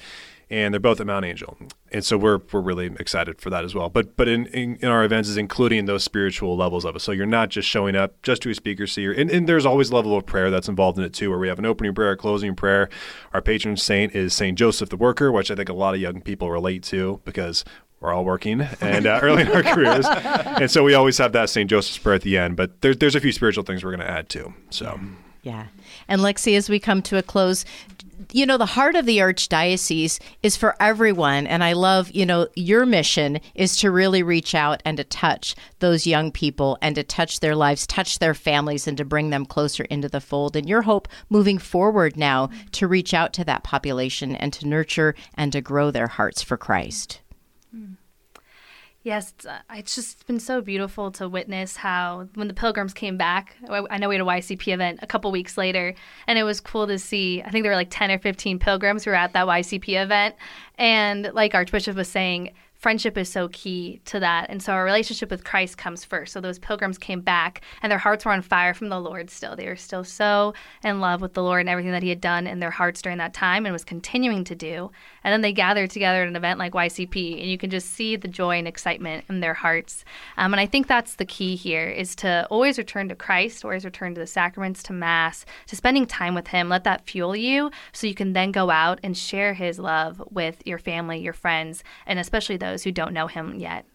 and 0.48 0.72
they're 0.72 0.80
both 0.80 1.00
at 1.00 1.06
Mount 1.06 1.24
Angel. 1.24 1.56
And 1.92 2.04
so 2.04 2.16
we're 2.16 2.40
we're 2.52 2.60
really 2.60 2.86
excited 3.00 3.40
for 3.40 3.50
that 3.50 3.64
as 3.64 3.74
well. 3.74 3.88
But 3.88 4.16
but 4.16 4.28
in, 4.28 4.46
in, 4.46 4.76
in, 4.76 4.88
our 4.88 5.04
events 5.04 5.28
is 5.28 5.36
including 5.36 5.86
those 5.86 6.04
spiritual 6.04 6.56
levels 6.56 6.84
of 6.84 6.96
it. 6.96 7.00
So 7.00 7.12
you're 7.12 7.26
not 7.26 7.48
just 7.48 7.68
showing 7.68 7.96
up 7.96 8.20
just 8.22 8.42
to 8.42 8.50
a 8.50 8.54
speaker 8.54 8.86
seer. 8.86 9.12
And, 9.12 9.30
and 9.30 9.48
there's 9.48 9.66
always 9.66 9.90
a 9.90 9.94
level 9.94 10.16
of 10.16 10.26
prayer 10.26 10.50
that's 10.50 10.68
involved 10.68 10.98
in 10.98 11.04
it 11.04 11.12
too, 11.12 11.30
where 11.30 11.38
we 11.38 11.48
have 11.48 11.58
an 11.58 11.66
opening 11.66 11.94
prayer, 11.94 12.12
a 12.12 12.16
closing 12.16 12.54
prayer. 12.54 12.88
Our 13.32 13.42
patron 13.42 13.76
saint 13.76 14.14
is 14.14 14.34
Saint 14.34 14.58
Joseph 14.58 14.88
the 14.88 14.96
Worker, 14.96 15.32
which 15.32 15.50
I 15.50 15.54
think 15.54 15.68
a 15.68 15.74
lot 15.74 15.94
of 15.94 16.00
young 16.00 16.20
people 16.20 16.50
relate 16.50 16.82
to 16.84 17.20
because 17.24 17.64
we're 18.00 18.12
all 18.12 18.24
working 18.24 18.60
and 18.80 19.06
uh, 19.06 19.20
early 19.22 19.42
in 19.42 19.48
our 19.48 19.62
careers, 19.62 20.06
and 20.06 20.70
so 20.70 20.84
we 20.84 20.92
always 20.92 21.16
have 21.18 21.32
that 21.32 21.48
Saint 21.48 21.70
Joseph's 21.70 21.98
prayer 21.98 22.16
at 22.16 22.22
the 22.22 22.36
end. 22.36 22.56
But 22.56 22.82
there's 22.82 22.98
there's 22.98 23.14
a 23.14 23.20
few 23.20 23.32
spiritual 23.32 23.64
things 23.64 23.82
we're 23.82 23.90
going 23.90 24.06
to 24.06 24.10
add 24.10 24.28
too. 24.28 24.54
So. 24.70 25.00
Yeah. 25.42 25.66
And 26.08 26.22
Lexie, 26.22 26.56
as 26.56 26.68
we 26.68 26.80
come 26.80 27.02
to 27.02 27.18
a 27.18 27.22
close, 27.22 27.64
you 28.32 28.46
know, 28.46 28.58
the 28.58 28.66
heart 28.66 28.96
of 28.96 29.06
the 29.06 29.18
archdiocese 29.18 30.18
is 30.42 30.56
for 30.56 30.74
everyone. 30.80 31.46
And 31.46 31.62
I 31.62 31.72
love, 31.72 32.10
you 32.10 32.26
know, 32.26 32.48
your 32.54 32.86
mission 32.86 33.40
is 33.54 33.76
to 33.78 33.90
really 33.90 34.22
reach 34.22 34.54
out 34.54 34.82
and 34.84 34.96
to 34.96 35.04
touch 35.04 35.54
those 35.78 36.06
young 36.06 36.32
people 36.32 36.78
and 36.80 36.94
to 36.96 37.02
touch 37.02 37.40
their 37.40 37.54
lives, 37.54 37.86
touch 37.86 38.18
their 38.18 38.34
families, 38.34 38.86
and 38.86 38.96
to 38.98 39.04
bring 39.04 39.30
them 39.30 39.46
closer 39.46 39.84
into 39.84 40.08
the 40.08 40.20
fold. 40.20 40.56
And 40.56 40.68
your 40.68 40.82
hope 40.82 41.08
moving 41.28 41.58
forward 41.58 42.16
now 42.16 42.50
to 42.72 42.88
reach 42.88 43.14
out 43.14 43.32
to 43.34 43.44
that 43.44 43.64
population 43.64 44.36
and 44.36 44.52
to 44.54 44.66
nurture 44.66 45.14
and 45.34 45.52
to 45.52 45.60
grow 45.60 45.90
their 45.90 46.08
hearts 46.08 46.42
for 46.42 46.56
Christ. 46.56 47.20
Mm. 47.74 47.96
Yes, 49.06 49.32
uh, 49.48 49.58
it's 49.72 49.94
just 49.94 50.26
been 50.26 50.40
so 50.40 50.60
beautiful 50.60 51.12
to 51.12 51.28
witness 51.28 51.76
how 51.76 52.26
when 52.34 52.48
the 52.48 52.54
pilgrims 52.54 52.92
came 52.92 53.16
back, 53.16 53.54
I 53.70 53.98
know 53.98 54.08
we 54.08 54.16
had 54.16 54.20
a 54.20 54.24
YCP 54.24 54.74
event 54.74 54.98
a 55.00 55.06
couple 55.06 55.30
weeks 55.30 55.56
later, 55.56 55.94
and 56.26 56.36
it 56.36 56.42
was 56.42 56.60
cool 56.60 56.88
to 56.88 56.98
see. 56.98 57.40
I 57.40 57.50
think 57.50 57.62
there 57.62 57.70
were 57.70 57.76
like 57.76 57.86
10 57.88 58.10
or 58.10 58.18
15 58.18 58.58
pilgrims 58.58 59.04
who 59.04 59.12
were 59.12 59.16
at 59.16 59.32
that 59.34 59.46
YCP 59.46 60.02
event. 60.02 60.34
And 60.76 61.30
like 61.34 61.54
Archbishop 61.54 61.94
was 61.94 62.08
saying, 62.08 62.50
friendship 62.86 63.18
is 63.18 63.28
so 63.28 63.48
key 63.48 64.00
to 64.04 64.20
that. 64.20 64.48
And 64.48 64.62
so 64.62 64.72
our 64.72 64.84
relationship 64.84 65.28
with 65.28 65.42
Christ 65.42 65.76
comes 65.76 66.04
first. 66.04 66.32
So 66.32 66.40
those 66.40 66.60
pilgrims 66.60 66.98
came 66.98 67.20
back 67.20 67.62
and 67.82 67.90
their 67.90 67.98
hearts 67.98 68.24
were 68.24 68.30
on 68.30 68.42
fire 68.42 68.74
from 68.74 68.90
the 68.90 69.00
Lord 69.00 69.28
still. 69.28 69.56
They 69.56 69.66
were 69.66 69.74
still 69.74 70.04
so 70.04 70.54
in 70.84 71.00
love 71.00 71.20
with 71.20 71.34
the 71.34 71.42
Lord 71.42 71.58
and 71.62 71.68
everything 71.68 71.90
that 71.90 72.04
He 72.04 72.10
had 72.10 72.20
done 72.20 72.46
in 72.46 72.60
their 72.60 72.70
hearts 72.70 73.02
during 73.02 73.18
that 73.18 73.34
time 73.34 73.66
and 73.66 73.72
was 73.72 73.84
continuing 73.84 74.44
to 74.44 74.54
do. 74.54 74.92
And 75.24 75.32
then 75.32 75.40
they 75.40 75.52
gathered 75.52 75.90
together 75.90 76.22
at 76.22 76.28
an 76.28 76.36
event 76.36 76.60
like 76.60 76.74
YCP, 76.74 77.40
and 77.40 77.50
you 77.50 77.58
can 77.58 77.70
just 77.70 77.92
see 77.92 78.14
the 78.14 78.28
joy 78.28 78.56
and 78.56 78.68
excitement 78.68 79.24
in 79.28 79.40
their 79.40 79.54
hearts. 79.54 80.04
Um, 80.36 80.54
and 80.54 80.60
I 80.60 80.66
think 80.66 80.86
that's 80.86 81.16
the 81.16 81.24
key 81.24 81.56
here 81.56 81.88
is 81.88 82.14
to 82.16 82.46
always 82.52 82.78
return 82.78 83.08
to 83.08 83.16
Christ, 83.16 83.64
always 83.64 83.84
return 83.84 84.14
to 84.14 84.20
the 84.20 84.28
sacraments, 84.28 84.84
to 84.84 84.92
Mass, 84.92 85.44
to 85.66 85.74
spending 85.74 86.06
time 86.06 86.36
with 86.36 86.46
Him. 86.46 86.68
Let 86.68 86.84
that 86.84 87.08
fuel 87.08 87.34
you 87.34 87.72
so 87.92 88.06
you 88.06 88.14
can 88.14 88.32
then 88.32 88.52
go 88.52 88.70
out 88.70 89.00
and 89.02 89.16
share 89.16 89.54
His 89.54 89.80
love 89.80 90.22
with 90.30 90.62
your 90.64 90.78
family, 90.78 91.18
your 91.18 91.32
friends, 91.32 91.82
and 92.06 92.20
especially 92.20 92.56
those 92.56 92.75
who 92.82 92.92
don't 92.92 93.12
know 93.12 93.26
Him 93.26 93.54
yet. 93.56 93.86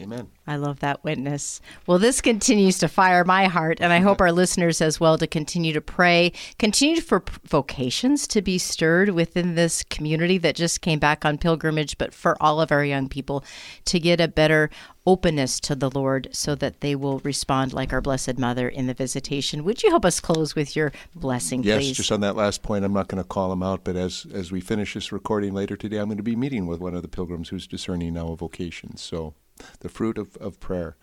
Amen. 0.00 0.28
I 0.46 0.56
love 0.56 0.80
that 0.80 1.04
witness. 1.04 1.60
Well, 1.86 1.98
this 1.98 2.20
continues 2.20 2.78
to 2.78 2.88
fire 2.88 3.24
my 3.24 3.44
heart, 3.44 3.78
and 3.80 3.92
I 3.92 4.00
hope 4.00 4.20
our 4.20 4.32
listeners 4.32 4.80
as 4.80 4.98
well 4.98 5.18
to 5.18 5.26
continue 5.26 5.72
to 5.74 5.80
pray, 5.80 6.32
continue 6.58 7.00
for 7.00 7.22
vocations 7.44 8.26
to 8.28 8.40
be 8.40 8.56
stirred 8.56 9.10
within 9.10 9.54
this 9.54 9.82
community 9.84 10.38
that 10.38 10.56
just 10.56 10.80
came 10.80 10.98
back 10.98 11.24
on 11.24 11.36
pilgrimage, 11.36 11.98
but 11.98 12.14
for 12.14 12.36
all 12.40 12.60
of 12.60 12.72
our 12.72 12.84
young 12.84 13.08
people 13.08 13.44
to 13.84 14.00
get 14.00 14.20
a 14.20 14.28
better 14.28 14.70
openness 15.04 15.60
to 15.60 15.74
the 15.74 15.90
Lord 15.90 16.28
so 16.32 16.54
that 16.54 16.80
they 16.80 16.94
will 16.94 17.18
respond 17.20 17.72
like 17.72 17.92
our 17.92 18.00
Blessed 18.00 18.38
Mother 18.38 18.68
in 18.68 18.86
the 18.86 18.94
visitation. 18.94 19.64
Would 19.64 19.82
you 19.82 19.90
help 19.90 20.04
us 20.04 20.20
close 20.20 20.54
with 20.54 20.74
your 20.74 20.92
blessing, 21.14 21.62
yes, 21.62 21.78
please? 21.78 21.88
Yes, 21.88 21.96
just 21.98 22.12
on 22.12 22.20
that 22.20 22.36
last 22.36 22.62
point, 22.62 22.84
I'm 22.84 22.92
not 22.92 23.08
going 23.08 23.22
to 23.22 23.28
call 23.28 23.50
them 23.50 23.62
out, 23.62 23.84
but 23.84 23.96
as, 23.96 24.26
as 24.32 24.50
we 24.50 24.60
finish 24.60 24.94
this 24.94 25.12
recording 25.12 25.52
later 25.52 25.76
today, 25.76 25.98
I'm 25.98 26.06
going 26.06 26.16
to 26.16 26.22
be 26.22 26.36
meeting 26.36 26.66
with 26.66 26.80
one 26.80 26.94
of 26.94 27.02
the 27.02 27.08
pilgrims 27.08 27.50
who's 27.50 27.66
discerning 27.66 28.14
now 28.14 28.28
a 28.28 28.36
vocation. 28.36 28.96
So 28.96 29.34
the 29.80 29.88
fruit 29.88 30.18
of, 30.18 30.36
of 30.36 30.60
prayer. 30.60 30.96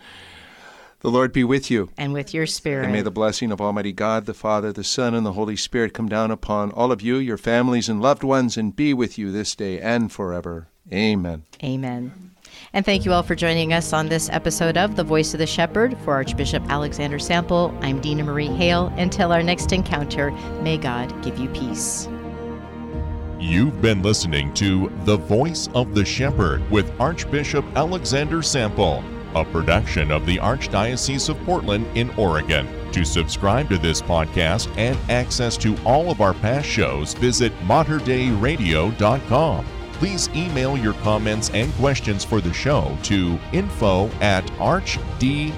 The 1.01 1.09
Lord 1.09 1.31
be 1.31 1.45
with 1.45 1.71
you. 1.71 1.89
And 1.97 2.11
with 2.11 2.33
your 2.33 2.45
spirit. 2.45 2.83
And 2.83 2.93
may 2.93 3.01
the 3.01 3.11
blessing 3.11 3.51
of 3.51 3.61
Almighty 3.61 3.93
God, 3.93 4.25
the 4.25 4.33
Father, 4.33 4.73
the 4.73 4.83
Son, 4.83 5.13
and 5.15 5.25
the 5.25 5.33
Holy 5.33 5.55
Spirit 5.55 5.93
come 5.93 6.09
down 6.09 6.29
upon 6.29 6.71
all 6.71 6.91
of 6.91 7.01
you, 7.01 7.15
your 7.15 7.37
families, 7.37 7.87
and 7.87 8.01
loved 8.01 8.23
ones, 8.23 8.57
and 8.57 8.75
be 8.75 8.93
with 8.93 9.17
you 9.17 9.31
this 9.31 9.55
day 9.55 9.79
and 9.79 10.11
forever. 10.11 10.67
Amen. 10.91 11.43
Amen. 11.63 12.31
And 12.73 12.85
thank 12.85 13.05
you 13.05 13.13
all 13.13 13.23
for 13.23 13.35
joining 13.35 13.71
us 13.71 13.93
on 13.93 14.09
this 14.09 14.29
episode 14.29 14.75
of 14.75 14.95
The 14.97 15.03
Voice 15.03 15.33
of 15.33 15.39
the 15.39 15.47
Shepherd. 15.47 15.97
For 15.99 16.13
Archbishop 16.13 16.63
Alexander 16.69 17.17
Sample, 17.19 17.75
I'm 17.81 18.01
Dina 18.01 18.23
Marie 18.23 18.47
Hale. 18.47 18.87
Until 18.97 19.31
our 19.31 19.43
next 19.43 19.71
encounter, 19.71 20.31
may 20.61 20.77
God 20.77 21.23
give 21.23 21.39
you 21.39 21.47
peace. 21.49 22.09
You've 23.39 23.81
been 23.81 24.01
listening 24.01 24.53
to 24.55 24.91
The 25.05 25.15
Voice 25.15 25.69
of 25.73 25.95
the 25.95 26.03
Shepherd 26.03 26.69
with 26.69 26.91
Archbishop 26.99 27.63
Alexander 27.73 28.41
Sample, 28.41 29.01
a 29.33 29.45
production 29.45 30.11
of 30.11 30.25
the 30.25 30.35
Archdiocese 30.39 31.29
of 31.29 31.39
Portland 31.45 31.87
in 31.95 32.09
Oregon. 32.17 32.67
To 32.91 33.05
subscribe 33.05 33.69
to 33.69 33.77
this 33.77 34.01
podcast 34.01 34.67
and 34.77 34.97
access 35.09 35.55
to 35.57 35.77
all 35.85 36.11
of 36.11 36.19
our 36.19 36.33
past 36.33 36.67
shows, 36.67 37.13
visit 37.13 37.57
materdeiradio.com. 37.59 39.65
Please 39.93 40.27
email 40.35 40.77
your 40.77 40.93
comments 40.95 41.49
and 41.51 41.73
questions 41.75 42.25
for 42.25 42.41
the 42.41 42.53
show 42.53 42.97
to 43.03 43.39
info 43.53 44.09
at 44.19 44.45
archdpdx.org. 44.57 45.53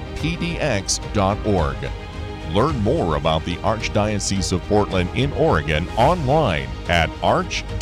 Learn 2.53 2.77
more 2.79 3.15
about 3.15 3.45
the 3.45 3.55
Archdiocese 3.57 4.51
of 4.51 4.61
Portland 4.63 5.09
in 5.15 5.31
Oregon 5.33 5.87
online 5.97 6.67
at 6.89 7.09
archdpdx.org. 7.21 7.81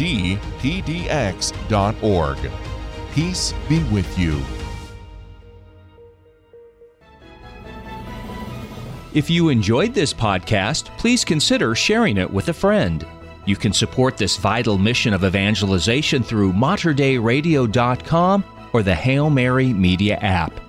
Peace 3.13 3.53
be 3.67 3.83
with 3.85 4.19
you. 4.19 4.41
If 9.11 9.27
you 9.29 9.49
enjoyed 9.49 9.95
this 9.95 10.13
podcast, 10.13 10.95
please 10.99 11.25
consider 11.25 11.73
sharing 11.73 12.17
it 12.17 12.29
with 12.29 12.49
a 12.49 12.53
friend. 12.53 13.03
You 13.45 13.55
can 13.55 13.73
support 13.73 14.17
this 14.17 14.37
vital 14.37 14.77
mission 14.77 15.15
of 15.15 15.23
evangelization 15.23 16.21
through 16.21 16.53
materdeiradio.com 16.53 18.43
or 18.71 18.83
the 18.83 18.93
Hail 18.93 19.31
Mary 19.31 19.73
Media 19.73 20.17
app 20.17 20.68